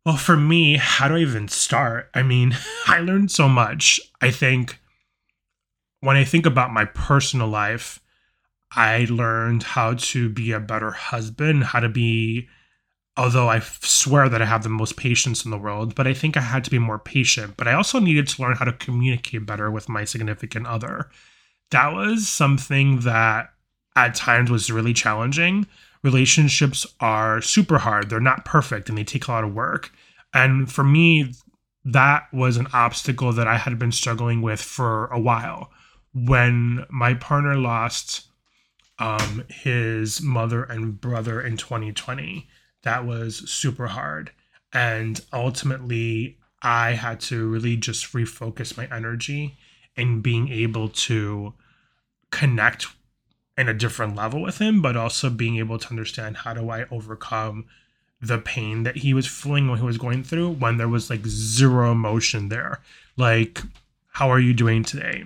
[0.05, 2.09] Well, for me, how do I even start?
[2.13, 2.55] I mean,
[2.87, 3.99] I learned so much.
[4.21, 4.79] I think
[6.01, 7.99] when I think about my personal life,
[8.71, 12.47] I learned how to be a better husband, how to be,
[13.15, 16.37] although I swear that I have the most patience in the world, but I think
[16.37, 17.55] I had to be more patient.
[17.57, 21.09] But I also needed to learn how to communicate better with my significant other.
[21.71, 23.53] That was something that
[23.95, 25.65] at times was really challenging.
[26.03, 29.91] Relationships are super hard, they're not perfect, and they take a lot of work.
[30.33, 31.33] And for me,
[31.85, 35.71] that was an obstacle that I had been struggling with for a while
[36.25, 38.27] when my partner lost
[38.99, 42.47] um, his mother and brother in 2020,
[42.83, 44.31] that was super hard.
[44.73, 49.57] And ultimately, I had to really just refocus my energy
[49.95, 51.53] in being able to
[52.31, 52.87] connect
[53.57, 56.85] in a different level with him, but also being able to understand how do I
[56.91, 57.65] overcome
[58.19, 61.25] the pain that he was feeling when he was going through when there was like
[61.27, 62.79] zero emotion there.
[63.15, 63.61] Like,
[64.13, 65.25] how are you doing today?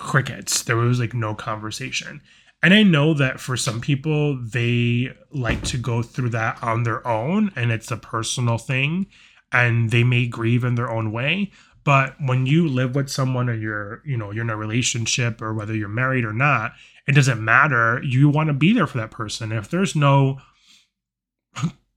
[0.00, 0.62] Crickets.
[0.62, 2.20] There was like no conversation.
[2.62, 7.06] And I know that for some people, they like to go through that on their
[7.06, 9.06] own and it's a personal thing
[9.52, 11.52] and they may grieve in their own way.
[11.84, 15.54] But when you live with someone or you're, you know, you're in a relationship or
[15.54, 16.72] whether you're married or not,
[17.06, 18.02] it doesn't matter.
[18.02, 19.52] You want to be there for that person.
[19.52, 20.40] If there's no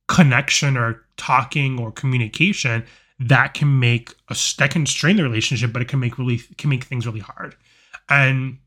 [0.07, 2.85] connection or talking or communication,
[3.19, 6.69] that can make a that can strain the relationship, but it can make really can
[6.69, 7.55] make things really hard.
[8.09, 8.57] And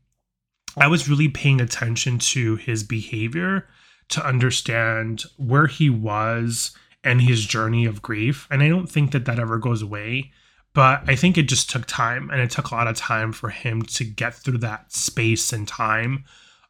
[0.75, 3.67] I was really paying attention to his behavior
[4.09, 6.71] to understand where he was
[7.03, 8.47] and his journey of grief.
[8.51, 10.31] And I don't think that that ever goes away,
[10.73, 13.49] but I think it just took time and it took a lot of time for
[13.49, 16.25] him to get through that space and time,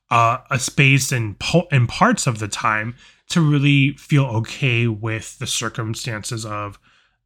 [0.10, 2.96] uh, a space and, po- and parts of the time
[3.30, 6.80] to really feel okay with the circumstances of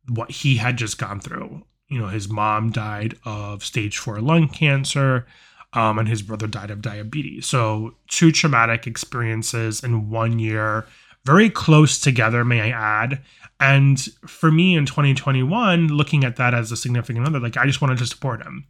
[0.10, 4.47] what he had just gone through you know, his mom died of stage four lung
[4.47, 5.27] cancer,
[5.73, 7.45] um, and his brother died of diabetes.
[7.45, 10.88] So, two traumatic experiences in one year,
[11.25, 13.21] very close together, may I add.
[13.60, 17.82] And for me in 2021, looking at that as a significant other, like I just
[17.82, 18.65] wanted to support him.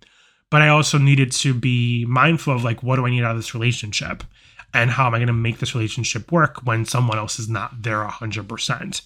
[0.49, 3.37] But I also needed to be mindful of like, what do I need out of
[3.37, 4.23] this relationship?
[4.73, 7.83] And how am I going to make this relationship work when someone else is not
[7.83, 9.01] there 100%?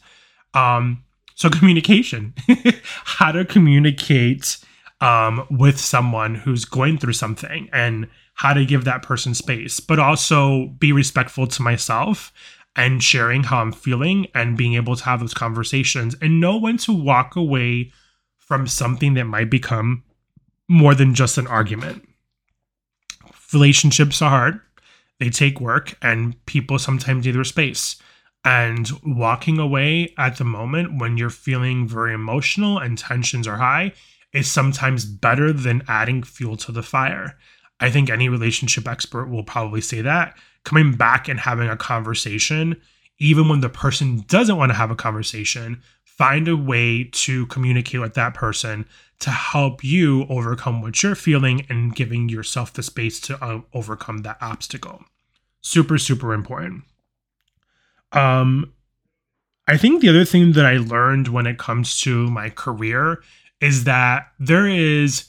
[0.55, 1.03] Um,
[1.35, 2.33] so, communication,
[3.03, 4.57] how to communicate
[5.01, 9.99] um, with someone who's going through something and how to give that person space, but
[9.99, 12.31] also be respectful to myself
[12.75, 16.77] and sharing how I'm feeling and being able to have those conversations and know when
[16.79, 17.91] to walk away
[18.37, 20.03] from something that might become
[20.67, 22.07] more than just an argument.
[23.53, 24.59] Relationships are hard,
[25.19, 27.97] they take work, and people sometimes need their space.
[28.45, 33.93] And walking away at the moment when you're feeling very emotional and tensions are high
[34.33, 37.39] is sometimes better than adding fuel to the fire.
[37.79, 40.37] I think any relationship expert will probably say that.
[40.63, 42.79] Coming back and having a conversation,
[43.17, 47.99] even when the person doesn't want to have a conversation, find a way to communicate
[47.99, 48.85] with that person
[49.19, 54.19] to help you overcome what you're feeling and giving yourself the space to uh, overcome
[54.19, 55.03] that obstacle.
[55.61, 56.83] Super, super important.
[58.15, 58.73] Um,
[59.67, 63.21] I think the other thing that I learned when it comes to my career
[63.61, 65.25] is that there is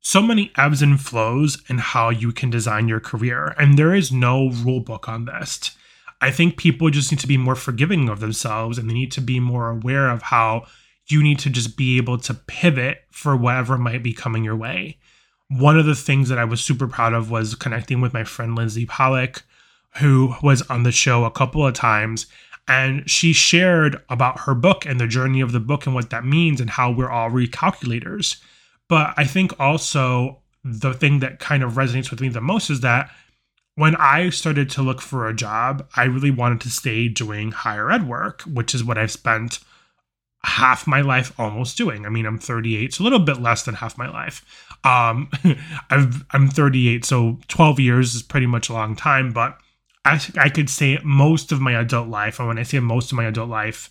[0.00, 4.12] so many ebbs and flows in how you can design your career, and there is
[4.12, 5.76] no rule book on this.
[6.20, 9.20] I think people just need to be more forgiving of themselves and they need to
[9.20, 10.66] be more aware of how
[11.08, 14.98] you need to just be able to pivot for whatever might be coming your way.
[15.48, 18.56] One of the things that I was super proud of was connecting with my friend
[18.56, 19.42] Lindsey Pollak,
[19.96, 22.26] who was on the show a couple of times
[22.68, 26.24] and she shared about her book and the journey of the book and what that
[26.24, 28.40] means and how we're all recalculators.
[28.88, 32.80] But I think also the thing that kind of resonates with me the most is
[32.80, 33.10] that
[33.76, 37.90] when I started to look for a job, I really wanted to stay doing higher
[37.90, 39.60] ed work, which is what I've spent
[40.42, 42.06] half my life almost doing.
[42.06, 44.44] I mean, I'm 38, so a little bit less than half my life.
[44.82, 45.30] Um,
[45.90, 49.58] I've, I'm 38, so 12 years is pretty much a long time, but
[50.06, 53.16] I, I could say most of my adult life, and when I say most of
[53.16, 53.90] my adult life,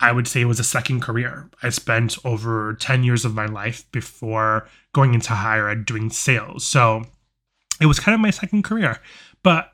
[0.00, 1.50] I would say it was a second career.
[1.62, 6.66] I spent over 10 years of my life before going into higher ed doing sales.
[6.66, 7.04] So
[7.80, 9.00] it was kind of my second career.
[9.42, 9.70] But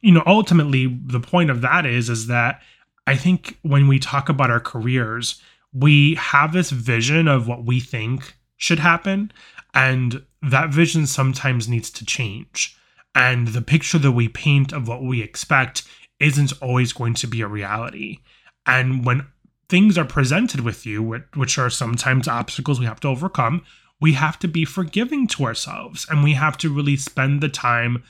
[0.00, 2.62] you know, ultimately the point of that is is that
[3.06, 5.40] I think when we talk about our careers,
[5.72, 9.32] we have this vision of what we think should happen
[9.74, 12.77] and that vision sometimes needs to change
[13.14, 15.86] and the picture that we paint of what we expect
[16.20, 18.18] isn't always going to be a reality.
[18.66, 19.26] And when
[19.68, 23.62] things are presented with you, which are sometimes obstacles we have to overcome,
[24.00, 28.02] we have to be forgiving to ourselves and we have to really spend the time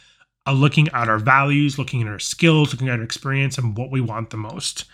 [0.46, 3.90] uh, looking at our values, looking at our skills, looking at our experience and what
[3.90, 4.84] we want the most.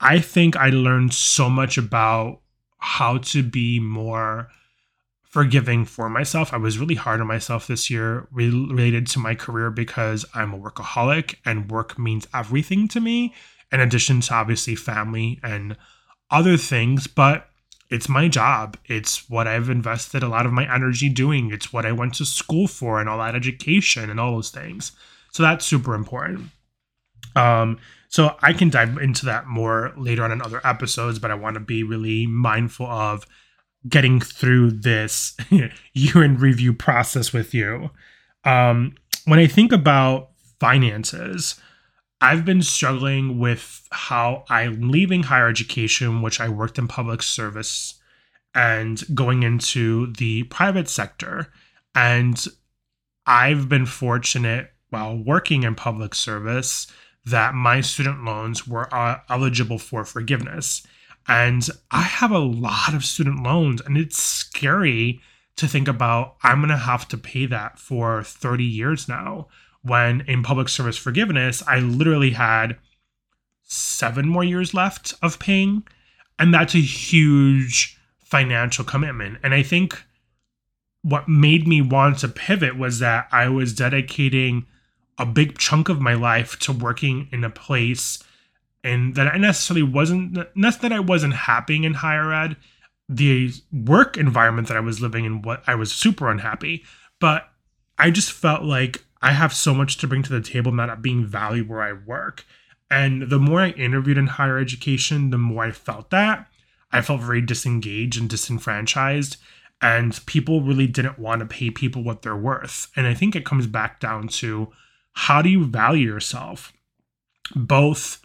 [0.00, 2.40] I think I learned so much about
[2.78, 4.48] how to be more
[5.30, 6.52] forgiving for myself.
[6.52, 10.58] I was really hard on myself this year related to my career because I'm a
[10.58, 13.32] workaholic and work means everything to me,
[13.70, 15.76] in addition to obviously family and
[16.32, 17.06] other things.
[17.06, 17.46] But
[17.90, 18.76] it's my job.
[18.86, 21.52] It's what I've invested a lot of my energy doing.
[21.52, 24.92] It's what I went to school for and all that education and all those things.
[25.30, 26.50] So that's super important.
[27.36, 31.34] Um, so I can dive into that more later on in other episodes, but I
[31.34, 33.24] want to be really mindful of
[33.88, 35.36] getting through this
[35.92, 37.90] year in review process with you.
[38.44, 41.60] Um, when I think about finances,
[42.20, 47.94] I've been struggling with how I'm leaving higher education, which I worked in public service,
[48.54, 51.50] and going into the private sector.
[51.94, 52.44] And
[53.26, 56.86] I've been fortunate while working in public service
[57.24, 60.86] that my student loans were uh, eligible for forgiveness.
[61.28, 65.20] And I have a lot of student loans, and it's scary
[65.56, 69.48] to think about I'm going to have to pay that for 30 years now.
[69.82, 72.78] When in public service forgiveness, I literally had
[73.62, 75.86] seven more years left of paying.
[76.38, 79.38] And that's a huge financial commitment.
[79.42, 80.02] And I think
[81.02, 84.66] what made me want to pivot was that I was dedicating
[85.18, 88.22] a big chunk of my life to working in a place
[88.82, 92.56] and that I necessarily wasn't not that I wasn't happy in higher ed.
[93.08, 96.84] The work environment that I was living in, what I was super unhappy,
[97.20, 97.48] but
[97.98, 101.26] I just felt like I have so much to bring to the table, not being
[101.26, 102.46] valued where I work.
[102.90, 106.48] And the more I interviewed in higher education, the more I felt that.
[106.92, 109.36] I felt very disengaged and disenfranchised.
[109.82, 112.88] And people really didn't want to pay people what they're worth.
[112.96, 114.72] And I think it comes back down to
[115.12, 116.72] how do you value yourself?
[117.54, 118.20] Both,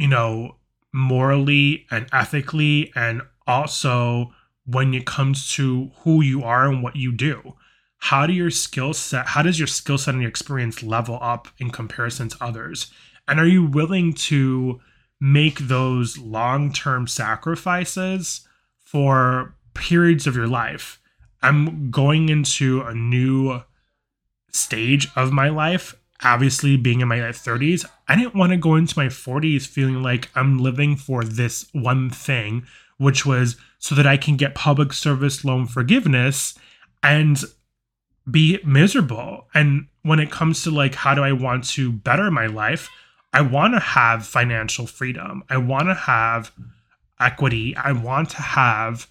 [0.00, 0.56] you know,
[0.94, 4.32] morally and ethically, and also
[4.64, 7.54] when it comes to who you are and what you do.
[7.98, 11.48] How do your skill set, how does your skill set and your experience level up
[11.58, 12.90] in comparison to others?
[13.28, 14.80] And are you willing to
[15.20, 18.48] make those long term sacrifices
[18.78, 20.98] for periods of your life?
[21.42, 23.62] I'm going into a new
[24.50, 28.98] stage of my life obviously being in my 30s, I didn't want to go into
[28.98, 32.66] my 40s feeling like I'm living for this one thing,
[32.98, 36.58] which was so that I can get public service loan forgiveness
[37.02, 37.42] and
[38.30, 39.46] be miserable.
[39.54, 42.88] And when it comes to like, how do I want to better my life?
[43.32, 45.44] I want to have financial freedom.
[45.48, 46.52] I want to have
[47.18, 47.76] equity.
[47.76, 49.06] I want to have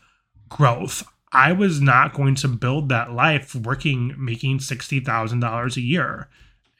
[0.49, 1.03] growth.
[1.32, 6.28] I was not going to build that life working, making $60,000 a year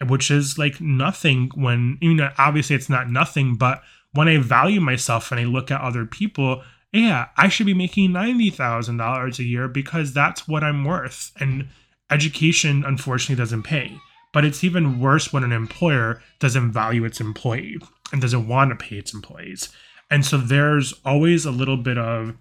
[0.08, 3.82] which is like nothing when you know obviously it's not nothing but
[4.14, 8.12] when i value myself and i look at other people yeah i should be making
[8.12, 11.32] $90000 a year because that's what i'm worth.
[11.39, 11.68] And
[12.10, 13.97] education unfortunately doesn't pay.
[14.32, 17.80] But it's even worse when an employer doesn't value its employee
[18.12, 19.70] and doesn't want to pay its employees.
[20.12, 22.36] And so there's always a little bit of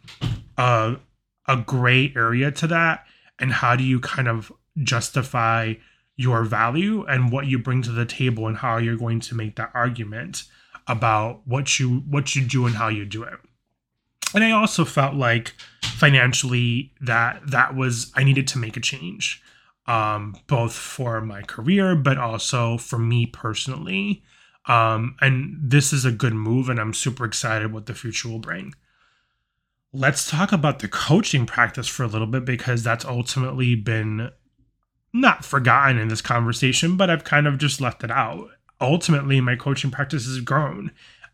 [0.59, 0.97] a,
[1.47, 3.05] a gray area to that.
[3.39, 4.53] And how do you kind of
[4.83, 5.75] justify
[6.19, 9.55] your value and what you bring to the table and how you're going to make
[9.57, 10.43] that argument
[10.89, 13.39] about what you what you do and how you do it.
[14.35, 19.43] And i also felt like financially that that was i needed to make a change
[19.87, 24.23] um, both for my career but also for me personally.
[24.66, 28.41] Um, and this is a good move and i'm super excited what the future will
[28.41, 28.75] bring.
[29.93, 34.31] Let's talk about the coaching practice for a little bit because that's ultimately been
[35.13, 38.49] not forgotten in this conversation, but I've kind of just left it out.
[38.81, 40.91] Ultimately, my coaching practice has grown.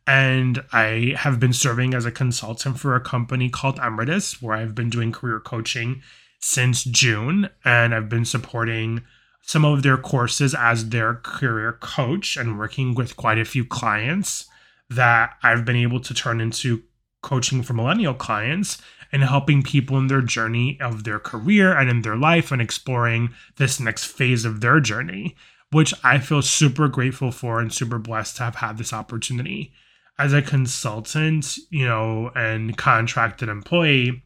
[0.07, 4.75] And I have been serving as a consultant for a company called Emeritus, where I've
[4.75, 6.03] been doing career coaching
[6.41, 7.49] since June.
[7.65, 9.03] And I've been supporting
[9.43, 14.47] some of their courses as their career coach and working with quite a few clients
[14.89, 16.83] that I've been able to turn into
[17.23, 18.81] coaching for millennial clients
[19.15, 23.33] and helping people in their journey of their career and in their life and exploring
[23.59, 25.37] this next phase of their journey,
[25.71, 29.73] which I feel super grateful for and super blessed to have had this opportunity.
[30.19, 34.25] As a consultant, you know, and contracted employee,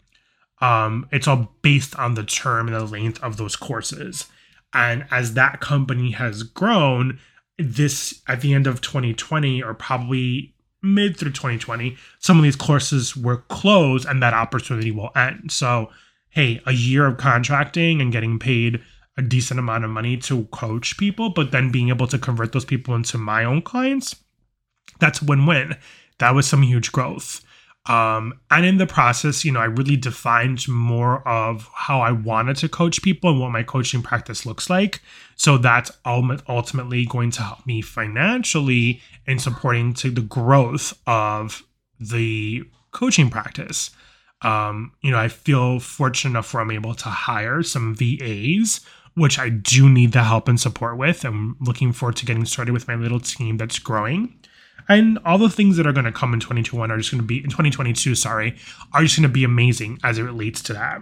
[0.63, 4.25] um, it's all based on the term and the length of those courses.
[4.73, 7.19] And as that company has grown,
[7.59, 13.17] this at the end of 2020 or probably mid through 2020, some of these courses
[13.17, 15.51] were closed and that opportunity will end.
[15.51, 15.91] So,
[16.31, 18.81] hey, a year of contracting and getting paid
[19.17, 22.65] a decent amount of money to coach people, but then being able to convert those
[22.65, 24.15] people into my own clients,
[25.01, 25.77] that's win win.
[26.19, 27.45] That was some huge growth.
[27.89, 32.57] Um, and in the process, you know, I really defined more of how I wanted
[32.59, 35.01] to coach people and what my coaching practice looks like.
[35.37, 41.63] So that's ultimately going to help me financially in supporting to the growth of
[41.99, 43.91] the coaching practice.
[44.43, 48.81] Um, you know, I feel fortunate enough where I'm able to hire some VAs,
[49.15, 51.25] which I do need the help and support with.
[51.25, 54.35] I'm looking forward to getting started with my little team that's growing
[54.89, 57.27] and all the things that are going to come in 2021 are just going to
[57.27, 58.57] be in 2022 sorry
[58.93, 61.01] are just going to be amazing as it relates to that.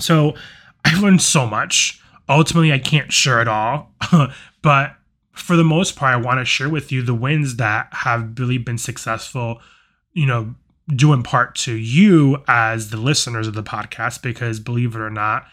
[0.00, 0.34] So
[0.84, 2.00] i've learned so much.
[2.28, 3.92] Ultimately i can't share it all
[4.62, 4.96] but
[5.32, 8.56] for the most part i want to share with you the wins that have really
[8.56, 9.60] been successful
[10.14, 10.54] you know
[10.88, 15.10] due in part to you as the listeners of the podcast because believe it or
[15.10, 15.46] not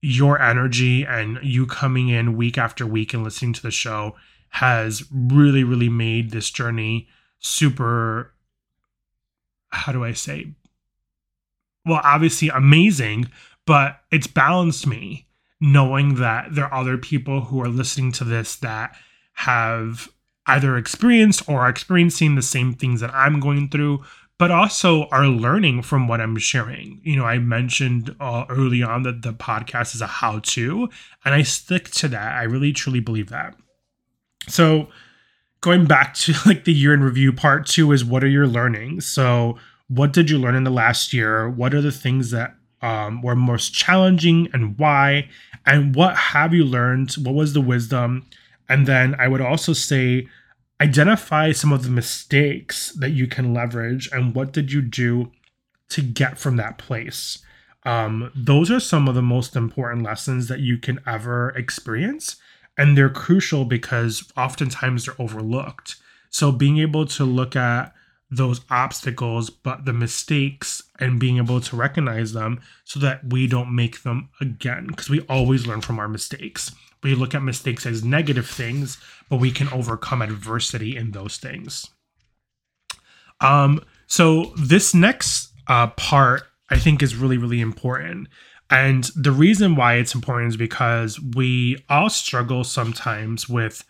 [0.00, 4.14] your energy and you coming in week after week and listening to the show
[4.50, 8.34] has really, really made this journey super,
[9.70, 10.54] how do I say?
[11.84, 13.30] Well, obviously amazing,
[13.66, 15.26] but it's balanced me
[15.60, 18.96] knowing that there are other people who are listening to this that
[19.34, 20.08] have
[20.46, 24.04] either experienced or are experiencing the same things that I'm going through,
[24.38, 27.00] but also are learning from what I'm sharing.
[27.02, 30.88] You know, I mentioned uh, early on that the podcast is a how to,
[31.24, 32.36] and I stick to that.
[32.36, 33.56] I really truly believe that.
[34.48, 34.88] So
[35.60, 39.06] going back to like the year in review, part two is what are your learnings?
[39.06, 41.48] So what did you learn in the last year?
[41.48, 45.28] What are the things that um, were most challenging and why?
[45.66, 47.12] And what have you learned?
[47.14, 48.26] What was the wisdom?
[48.68, 50.28] And then I would also say,
[50.80, 55.32] identify some of the mistakes that you can leverage and what did you do
[55.88, 57.38] to get from that place.
[57.84, 62.36] Um, those are some of the most important lessons that you can ever experience.
[62.78, 65.96] And they're crucial because oftentimes they're overlooked.
[66.30, 67.92] So being able to look at
[68.30, 73.74] those obstacles, but the mistakes and being able to recognize them so that we don't
[73.74, 74.86] make them again.
[74.86, 76.70] Because we always learn from our mistakes.
[77.02, 78.98] We look at mistakes as negative things,
[79.28, 81.88] but we can overcome adversity in those things.
[83.40, 88.28] Um, so this next uh, part I think is really, really important.
[88.70, 93.84] And the reason why it's important is because we all struggle sometimes with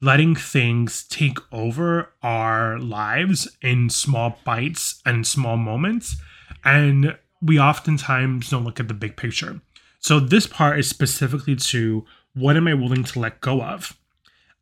[0.00, 6.16] letting things take over our lives in small bites and small moments.
[6.64, 9.60] And we oftentimes don't look at the big picture.
[10.00, 12.04] So, this part is specifically to
[12.34, 13.96] what am I willing to let go of?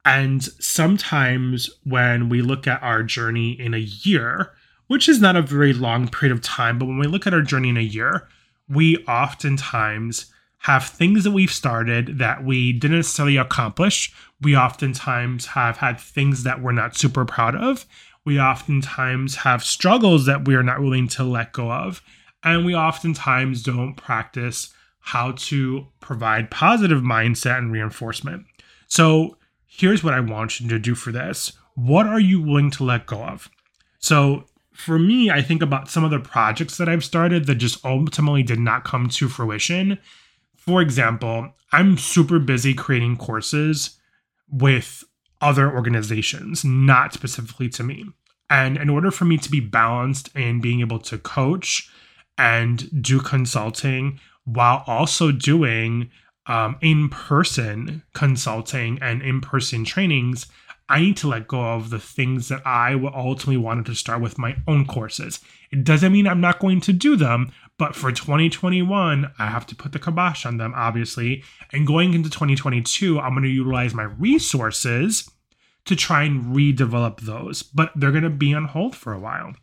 [0.05, 4.53] And sometimes when we look at our journey in a year,
[4.89, 7.43] which is not a very long period of time, but when we look at our
[7.43, 8.29] journey in a year,
[8.69, 10.27] we oftentimes
[10.59, 14.15] have things that we've started that we didn't necessarily accomplish.
[14.41, 17.85] We oftentimes have had things that we're not super proud of.
[18.25, 22.01] We oftentimes have struggles that we are not willing to let go of.
[22.45, 28.47] And we oftentimes don't practice how to provide positive mindset and reinforcement.
[28.87, 29.37] So
[29.67, 31.53] here's what I want you to do for this.
[31.75, 33.51] What are you willing to let go of?
[33.99, 34.45] So
[34.83, 38.43] for me, I think about some of the projects that I've started that just ultimately
[38.43, 39.99] did not come to fruition
[40.65, 43.99] for example, I'm super busy creating courses
[44.49, 45.03] with
[45.41, 48.05] other organizations, not specifically to me.
[48.49, 51.91] And in order for me to be balanced in being able to coach
[52.39, 56.13] and do consulting while also doing
[56.47, 60.47] um, in person consulting and in person trainings,
[60.93, 64.37] I need to let go of the things that I ultimately wanted to start with
[64.37, 65.41] my own courses.
[65.71, 69.75] It doesn't mean I'm not going to do them, but for 2021, I have to
[69.75, 71.45] put the kibosh on them, obviously.
[71.73, 75.31] And going into 2022, I'm going to utilize my resources
[75.87, 79.55] to try and redevelop those, but they're going to be on hold for a while.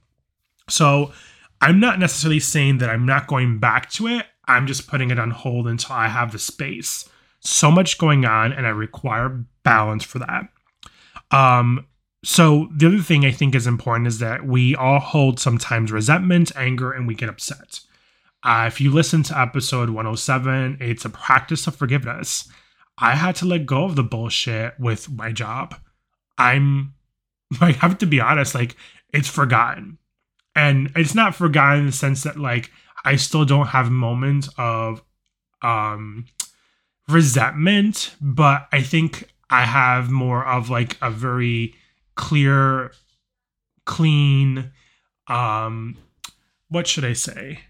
[0.68, 1.14] So
[1.62, 4.26] I'm not necessarily saying that I'm not going back to it.
[4.48, 7.08] I'm just putting it on hold until I have the space.
[7.40, 10.50] So much going on, and I require balance for that.
[11.32, 11.86] Um,
[12.24, 16.52] so the other thing I think is important is that we all hold sometimes resentment,
[16.56, 17.80] anger, and we get upset.
[18.44, 22.48] Uh, if you listen to episode 107, it's a practice of forgiveness.
[22.98, 25.76] I had to let go of the bullshit with my job.
[26.38, 26.94] I'm,
[27.62, 28.76] like, I have to be honest, like,
[29.14, 29.98] it's forgotten.
[30.56, 32.72] And it's not forgotten in the sense that, like,
[33.06, 35.02] I still don't have moments of
[35.62, 36.26] um
[37.08, 41.76] resentment, but I think I have more of like a very
[42.16, 42.92] clear,
[43.86, 44.72] clean,
[45.28, 45.98] um,
[46.70, 47.62] what should I say?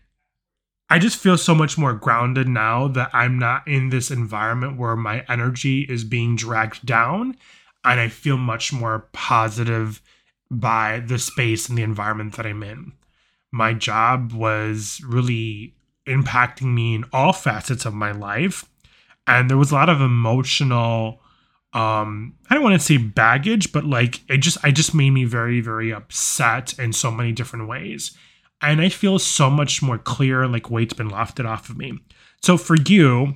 [0.90, 4.96] I just feel so much more grounded now that I'm not in this environment where
[4.96, 7.38] my energy is being dragged down.
[7.84, 10.02] And I feel much more positive
[10.52, 12.94] by the space and the environment that I'm in.
[13.52, 15.76] My job was really
[16.08, 18.66] impacting me in all facets of my life.
[19.28, 21.19] And there was a lot of emotional
[21.74, 25.24] um i don't want to say baggage but like it just i just made me
[25.24, 28.18] very very upset in so many different ways
[28.62, 32.00] and I feel so much more clear, like weight's been lifted off of me.
[32.42, 33.36] So for you,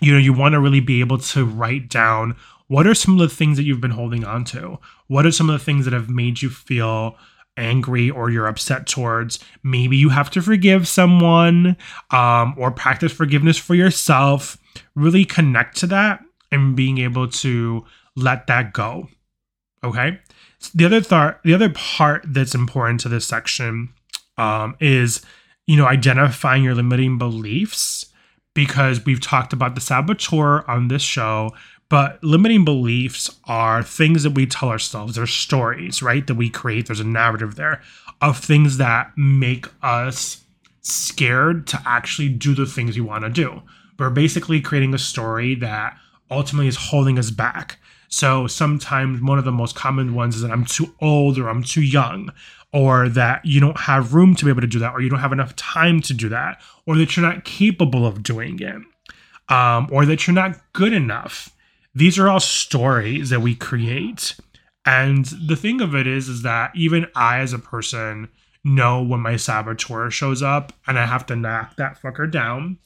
[0.00, 2.36] you know, you want to really be able to write down
[2.68, 4.78] what are some of the things that you've been holding on to?
[5.06, 7.16] What are some of the things that have made you feel
[7.56, 9.38] angry or you're upset towards?
[9.62, 11.76] Maybe you have to forgive someone
[12.10, 14.58] um, or practice forgiveness for yourself.
[14.94, 16.20] Really connect to that
[16.50, 17.84] and being able to
[18.16, 19.08] let that go.
[19.84, 20.18] Okay.
[20.74, 23.90] The other thought, the other part that's important to this section
[24.38, 25.22] um, is
[25.66, 28.06] you know identifying your limiting beliefs
[28.54, 31.50] because we've talked about the saboteur on this show
[31.90, 36.86] but limiting beliefs are things that we tell ourselves they're stories right that we create
[36.86, 37.82] there's a narrative there
[38.20, 40.42] of things that make us
[40.80, 43.62] scared to actually do the things we want to do
[43.98, 45.96] we're basically creating a story that
[46.30, 50.50] ultimately is holding us back so sometimes one of the most common ones is that
[50.50, 52.32] i'm too old or i'm too young
[52.72, 55.20] or that you don't have room to be able to do that, or you don't
[55.20, 58.82] have enough time to do that, or that you're not capable of doing it,
[59.52, 61.54] um, or that you're not good enough.
[61.94, 64.36] These are all stories that we create.
[64.84, 68.28] And the thing of it is, is that even I, as a person,
[68.64, 72.78] know when my saboteur shows up and I have to knock that fucker down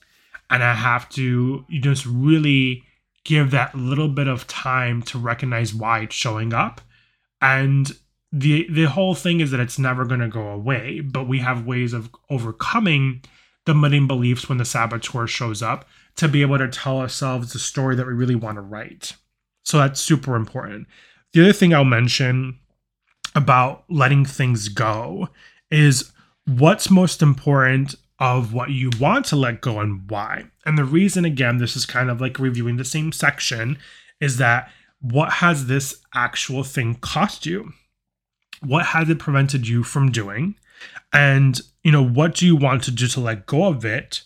[0.48, 2.84] and I have to just really
[3.24, 6.80] give that little bit of time to recognize why it's showing up.
[7.40, 7.90] And
[8.32, 11.66] the the whole thing is that it's never going to go away, but we have
[11.66, 13.22] ways of overcoming
[13.64, 17.58] the limiting beliefs when the saboteur shows up to be able to tell ourselves the
[17.58, 19.14] story that we really want to write.
[19.64, 20.88] So that's super important.
[21.32, 22.58] The other thing I'll mention
[23.34, 25.28] about letting things go
[25.70, 26.12] is
[26.46, 30.44] what's most important of what you want to let go and why.
[30.64, 33.78] And the reason, again, this is kind of like reviewing the same section,
[34.20, 34.70] is that
[35.00, 37.72] what has this actual thing cost you?
[38.64, 40.54] What has it prevented you from doing?
[41.12, 44.22] And, you know, what do you want to do to let go of it?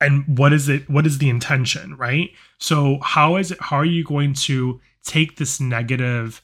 [0.00, 0.88] And what is it?
[0.88, 2.30] What is the intention, right?
[2.58, 3.58] So, how is it?
[3.60, 6.42] How are you going to take this negative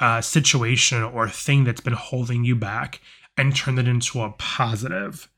[0.00, 3.02] uh, situation or thing that's been holding you back
[3.36, 5.28] and turn it into a positive?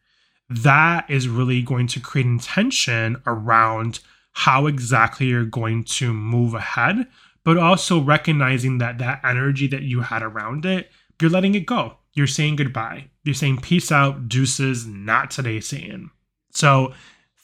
[0.49, 4.01] That is really going to create intention around
[4.32, 7.07] how exactly you're going to move ahead,
[7.44, 10.90] but also recognizing that that energy that you had around it,
[11.20, 11.96] you're letting it go.
[12.14, 13.07] You're saying goodbye.
[13.24, 16.11] You're saying peace out, deuces, not today, Satan.
[16.53, 16.92] So,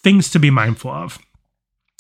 [0.03, 1.19] things to be mindful of.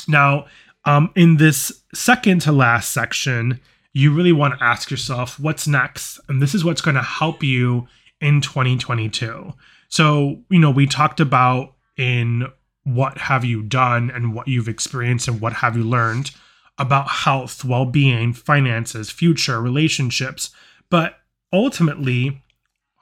[0.09, 0.47] Now,
[0.85, 3.61] um, in this second to last section,
[3.93, 6.21] you really want to ask yourself what's next?
[6.29, 7.89] And this is what's going to help you
[8.21, 9.55] in 2022.
[9.95, 12.49] So, you know, we talked about in
[12.83, 16.33] what have you done and what you've experienced and what have you learned
[16.79, 20.51] about health, well being, finances, future, relationships.
[20.91, 21.21] But
[21.53, 22.43] ultimately,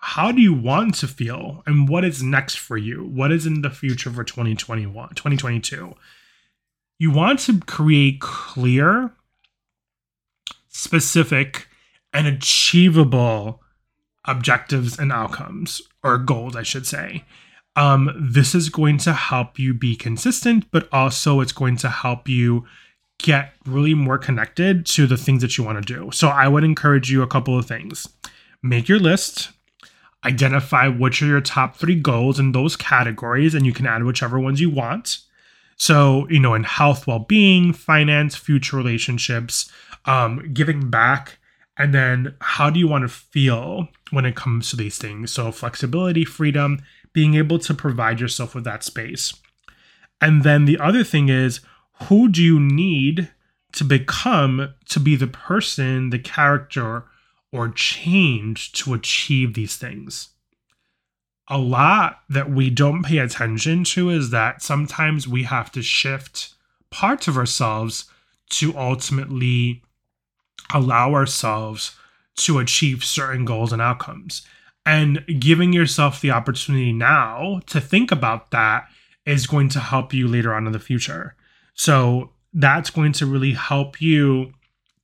[0.00, 3.04] how do you want to feel and what is next for you?
[3.04, 5.94] What is in the future for 2021, 2022?
[6.98, 9.12] You want to create clear,
[10.68, 11.68] specific,
[12.12, 13.61] and achievable
[14.24, 17.24] objectives and outcomes, or goals, I should say.
[17.74, 22.28] Um, this is going to help you be consistent, but also it's going to help
[22.28, 22.66] you
[23.18, 26.10] get really more connected to the things that you want to do.
[26.12, 28.08] So I would encourage you a couple of things.
[28.62, 29.52] Make your list,
[30.24, 34.38] identify which are your top three goals in those categories, and you can add whichever
[34.38, 35.18] ones you want.
[35.76, 39.70] So, you know, in health, well being, finance, future relationships,
[40.04, 41.38] um, giving back,
[41.78, 45.32] and then how do you want to feel when it comes to these things?
[45.32, 46.80] So, flexibility, freedom,
[47.12, 49.34] being able to provide yourself with that space.
[50.20, 51.60] And then the other thing is,
[52.04, 53.30] who do you need
[53.72, 57.04] to become to be the person, the character,
[57.50, 60.28] or change to achieve these things?
[61.48, 66.54] A lot that we don't pay attention to is that sometimes we have to shift
[66.90, 68.04] parts of ourselves
[68.50, 69.82] to ultimately
[70.74, 71.96] allow ourselves
[72.36, 74.42] to achieve certain goals and outcomes.
[74.84, 78.88] And giving yourself the opportunity now to think about that
[79.24, 81.36] is going to help you later on in the future.
[81.74, 84.52] So that's going to really help you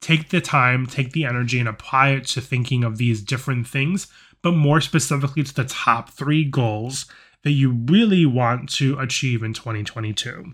[0.00, 4.06] take the time, take the energy, and apply it to thinking of these different things,
[4.42, 7.06] but more specifically to the top three goals
[7.44, 10.52] that you really want to achieve in 2022.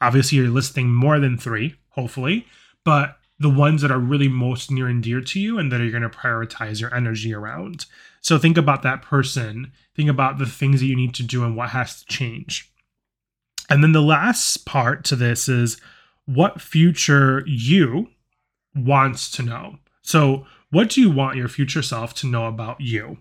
[0.00, 2.46] Obviously, you're listing more than three, hopefully,
[2.84, 5.90] but the ones that are really most near and dear to you and that are
[5.90, 7.86] going to prioritize your energy around.
[8.20, 11.56] So think about that person, think about the things that you need to do and
[11.56, 12.70] what has to change.
[13.70, 15.80] And then the last part to this is
[16.26, 18.08] what future you
[18.74, 19.78] wants to know.
[20.02, 23.18] So, what do you want your future self to know about you?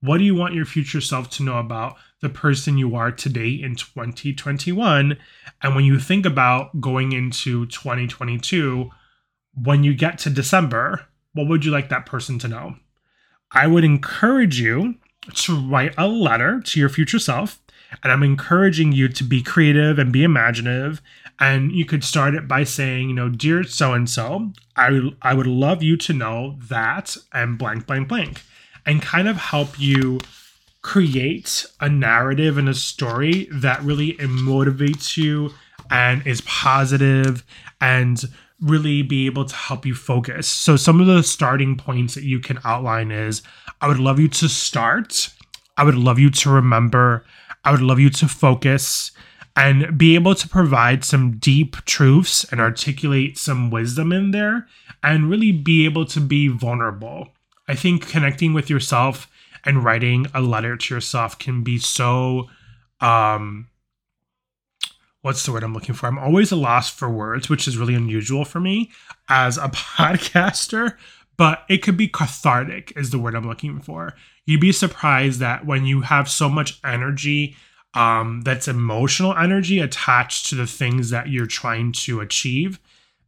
[0.00, 3.50] What do you want your future self to know about the person you are today
[3.50, 5.16] in 2021?
[5.62, 8.90] And when you think about going into 2022,
[9.60, 12.76] when you get to December, what would you like that person to know?
[13.52, 14.96] I would encourage you
[15.34, 17.60] to write a letter to your future self.
[18.02, 21.00] And I'm encouraging you to be creative and be imaginative.
[21.38, 25.34] And you could start it by saying, you know, dear so and so, I I
[25.34, 28.42] would love you to know that and blank blank blank,
[28.84, 30.20] and kind of help you
[30.82, 35.52] create a narrative and a story that really motivates you
[35.90, 37.44] and is positive
[37.80, 38.22] and
[38.60, 40.48] really be able to help you focus.
[40.48, 43.42] So, some of the starting points that you can outline is
[43.80, 45.30] I would love you to start,
[45.76, 47.24] I would love you to remember,
[47.64, 49.12] I would love you to focus
[49.56, 54.68] and be able to provide some deep truths and articulate some wisdom in there
[55.02, 57.28] and really be able to be vulnerable.
[57.66, 59.28] I think connecting with yourself
[59.64, 62.48] and writing a letter to yourself can be so
[63.00, 63.68] um
[65.26, 66.06] what's the word I'm looking for?
[66.06, 68.92] I'm always a loss for words, which is really unusual for me
[69.28, 70.96] as a podcaster,
[71.36, 74.14] but it could be cathartic, is the word I'm looking for.
[74.44, 77.56] You'd be surprised that when you have so much energy,
[77.94, 82.78] um, that's emotional energy attached to the things that you're trying to achieve,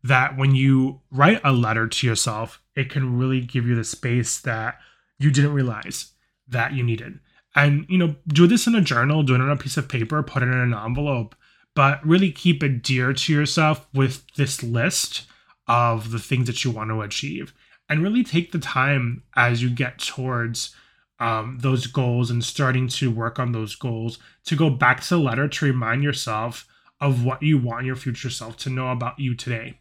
[0.05, 4.39] that when you write a letter to yourself, it can really give you the space
[4.43, 4.79] that
[5.19, 6.13] you didn't realize
[6.47, 7.19] that you needed.
[7.57, 10.23] And, you know, do this in a journal, do it on a piece of paper,
[10.23, 11.35] put it in an envelope,
[11.79, 15.29] but really keep it dear to yourself with this list
[15.69, 17.55] of the things that you want to achieve.
[17.89, 20.75] And really take the time as you get towards
[21.21, 25.21] um, those goals and starting to work on those goals to go back to the
[25.21, 26.67] letter to remind yourself
[27.01, 29.79] of what you want your future self to know about you today.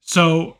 [0.00, 0.56] So,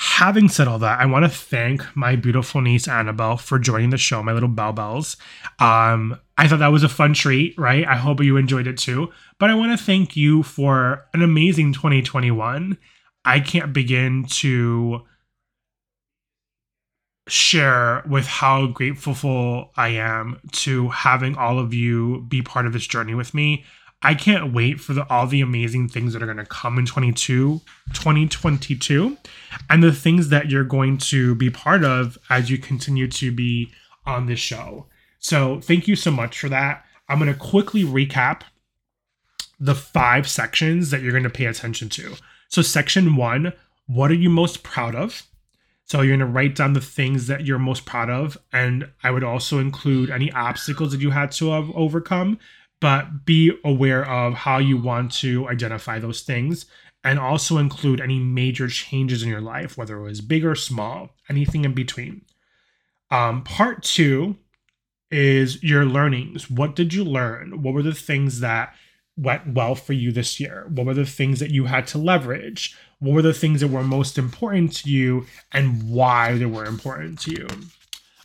[0.00, 3.98] having said all that, I want to thank my beautiful niece Annabelle for joining the
[3.98, 5.16] show, my little bell bells.
[5.58, 7.86] Um, I thought that was a fun treat, right?
[7.86, 9.10] I hope you enjoyed it too.
[9.38, 12.78] But I want to thank you for an amazing 2021.
[13.24, 15.02] I can't begin to
[17.28, 22.86] share with how grateful I am to having all of you be part of this
[22.86, 23.64] journey with me.
[24.00, 26.86] I can't wait for the, all the amazing things that are going to come in
[26.86, 27.60] 22,
[27.92, 29.16] 2022
[29.68, 33.72] and the things that you're going to be part of as you continue to be
[34.06, 34.86] on this show.
[35.18, 36.84] So, thank you so much for that.
[37.08, 38.42] I'm going to quickly recap
[39.58, 42.14] the five sections that you're going to pay attention to.
[42.48, 43.52] So, section one,
[43.86, 45.24] what are you most proud of?
[45.84, 48.38] So, you're going to write down the things that you're most proud of.
[48.52, 52.38] And I would also include any obstacles that you had to overcome
[52.80, 56.66] but be aware of how you want to identify those things
[57.04, 61.10] and also include any major changes in your life, whether it was big or small,
[61.28, 62.22] anything in between.
[63.10, 64.36] Um, part two
[65.10, 66.50] is your learnings.
[66.50, 67.62] What did you learn?
[67.62, 68.74] What were the things that
[69.16, 70.66] went well for you this year?
[70.68, 72.76] What were the things that you had to leverage?
[73.00, 77.18] What were the things that were most important to you and why they were important
[77.20, 77.48] to you?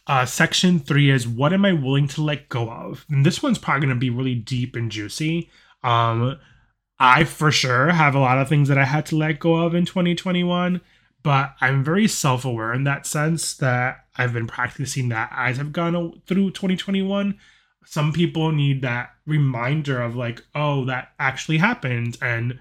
[0.05, 3.05] Uh, section three is what am I willing to let go of?
[3.09, 5.49] And this one's probably going to be really deep and juicy.
[5.81, 6.39] Um,
[6.99, 9.73] I for sure have a lot of things that I had to let go of
[9.73, 10.81] in 2021,
[11.23, 15.73] but I'm very self aware in that sense that I've been practicing that as I've
[15.73, 17.39] gone through 2021.
[17.85, 22.59] Some people need that reminder of like, oh, that actually happened and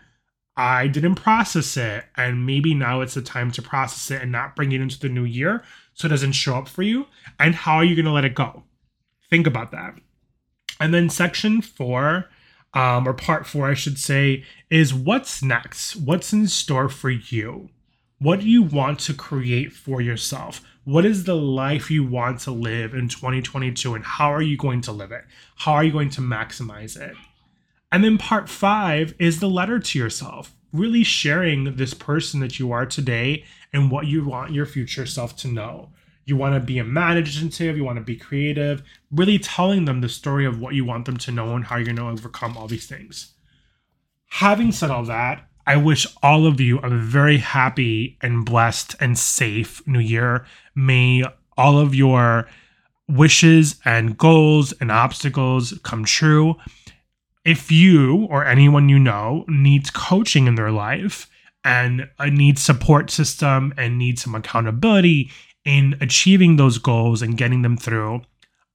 [0.57, 2.05] I didn't process it.
[2.17, 5.09] And maybe now it's the time to process it and not bring it into the
[5.09, 5.63] new year
[5.95, 7.07] so it doesn't show up for you?
[7.39, 8.65] And how are you going to let it go?
[9.31, 9.95] Think about that.
[10.81, 12.29] And then section four,
[12.75, 15.97] um, or part four, I should say, is what's next?
[15.97, 17.71] What's in store for you?
[18.19, 20.61] What do you want to create for yourself?
[20.85, 24.81] What is the life you want to live in 2022 and how are you going
[24.83, 25.25] to live it?
[25.57, 27.15] How are you going to maximize it?
[27.91, 32.73] And then part five is the letter to yourself, really sharing this person that you
[32.73, 35.91] are today and what you want your future self to know.
[36.25, 40.47] You want to be imaginative, you want to be creative, really telling them the story
[40.47, 42.87] of what you want them to know and how you're going to overcome all these
[42.87, 43.35] things.
[44.27, 49.19] Having said all that, I wish all of you a very happy and blessed and
[49.19, 50.47] safe new year.
[50.75, 51.23] May
[51.57, 52.49] all of your
[53.09, 56.57] wishes and goals and obstacles come true.
[57.45, 61.29] If you or anyone you know needs coaching in their life,
[61.65, 65.31] and uh, I need support system and need some accountability
[65.65, 68.23] in achieving those goals and getting them through,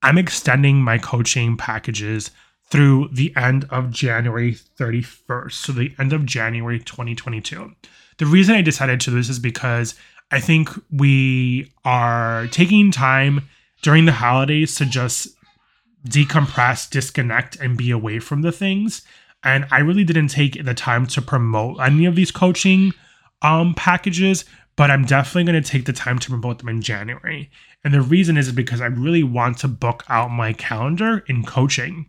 [0.01, 2.32] I'm extending my coaching packages
[2.70, 5.51] through the end of January 31st.
[5.51, 7.74] So the end of January 2022.
[8.18, 9.95] The reason I decided to do this is because
[10.32, 13.47] I think we are taking time
[13.82, 15.30] during the holidays to just
[16.07, 19.03] decompress, disconnect, and be away from the things
[19.43, 22.93] and I really didn't take the time to promote any of these coaching
[23.41, 24.45] um, packages,
[24.75, 27.49] but I'm definitely going to take the time to promote them in January.
[27.83, 32.07] And the reason is because I really want to book out my calendar in coaching.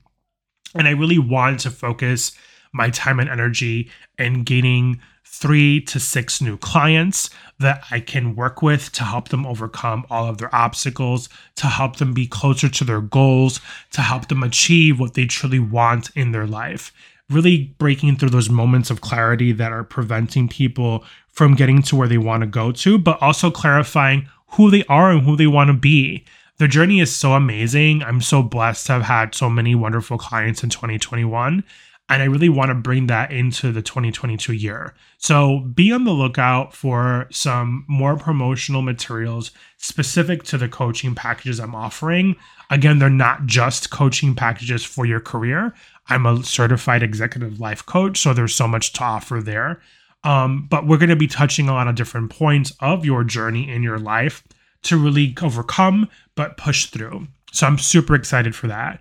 [0.75, 2.33] And I really want to focus
[2.73, 8.63] my time and energy in gaining three to six new clients that I can work
[8.63, 12.85] with to help them overcome all of their obstacles, to help them be closer to
[12.85, 13.61] their goals,
[13.93, 16.93] to help them achieve what they truly want in their life
[17.31, 22.09] really breaking through those moments of clarity that are preventing people from getting to where
[22.09, 25.69] they want to go to, but also clarifying who they are and who they want
[25.69, 26.25] to be.
[26.57, 28.03] The journey is so amazing.
[28.03, 31.63] I'm so blessed to have had so many wonderful clients in 2021.
[32.11, 34.95] And I really want to bring that into the 2022 year.
[35.19, 41.61] So be on the lookout for some more promotional materials specific to the coaching packages
[41.61, 42.37] I'm offering.
[42.71, 45.75] Again, they're not just coaching packages for your career.
[46.09, 49.81] I'm a certified executive life coach, so there's so much to offer there.
[50.25, 53.71] Um, but we're going to be touching a lot of different points of your journey
[53.71, 54.43] in your life
[54.83, 57.29] to really overcome but push through.
[57.53, 59.01] So I'm super excited for that.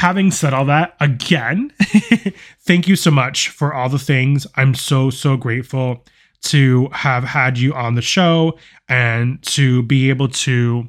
[0.00, 1.70] Having said all that, again,
[2.60, 4.46] thank you so much for all the things.
[4.56, 6.06] I'm so, so grateful
[6.44, 10.88] to have had you on the show and to be able to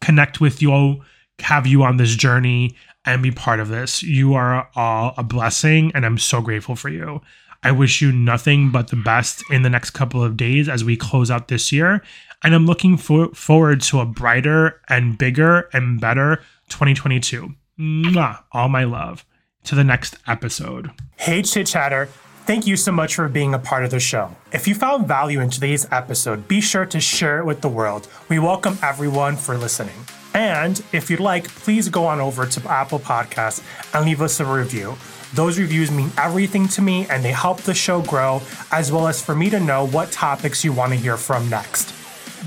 [0.00, 1.02] connect with you,
[1.40, 4.02] have you on this journey, and be part of this.
[4.02, 7.20] You are all a blessing, and I'm so grateful for you.
[7.62, 10.96] I wish you nothing but the best in the next couple of days as we
[10.96, 12.02] close out this year.
[12.42, 16.36] And I'm looking for- forward to a brighter and bigger and better
[16.70, 17.54] 2022.
[17.78, 19.24] Mwah, all my love.
[19.64, 20.90] To the next episode.
[21.16, 22.06] Hey, Chit Chatter.
[22.46, 24.36] Thank you so much for being a part of the show.
[24.52, 28.06] If you found value in today's episode, be sure to share it with the world.
[28.28, 29.96] We welcome everyone for listening.
[30.34, 33.64] And if you'd like, please go on over to Apple Podcasts
[33.94, 34.96] and leave us a review.
[35.32, 39.22] Those reviews mean everything to me and they help the show grow, as well as
[39.22, 41.94] for me to know what topics you want to hear from next.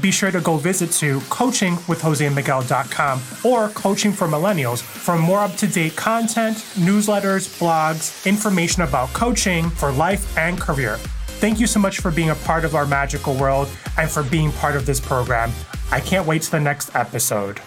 [0.01, 5.67] Be sure to go visit to coachingwithjosemiguel.com or Coaching for Millennials for more up to
[5.67, 10.97] date content, newsletters, blogs, information about coaching for life and career.
[11.39, 14.51] Thank you so much for being a part of our magical world and for being
[14.51, 15.51] part of this program.
[15.91, 17.59] I can't wait to the next episode.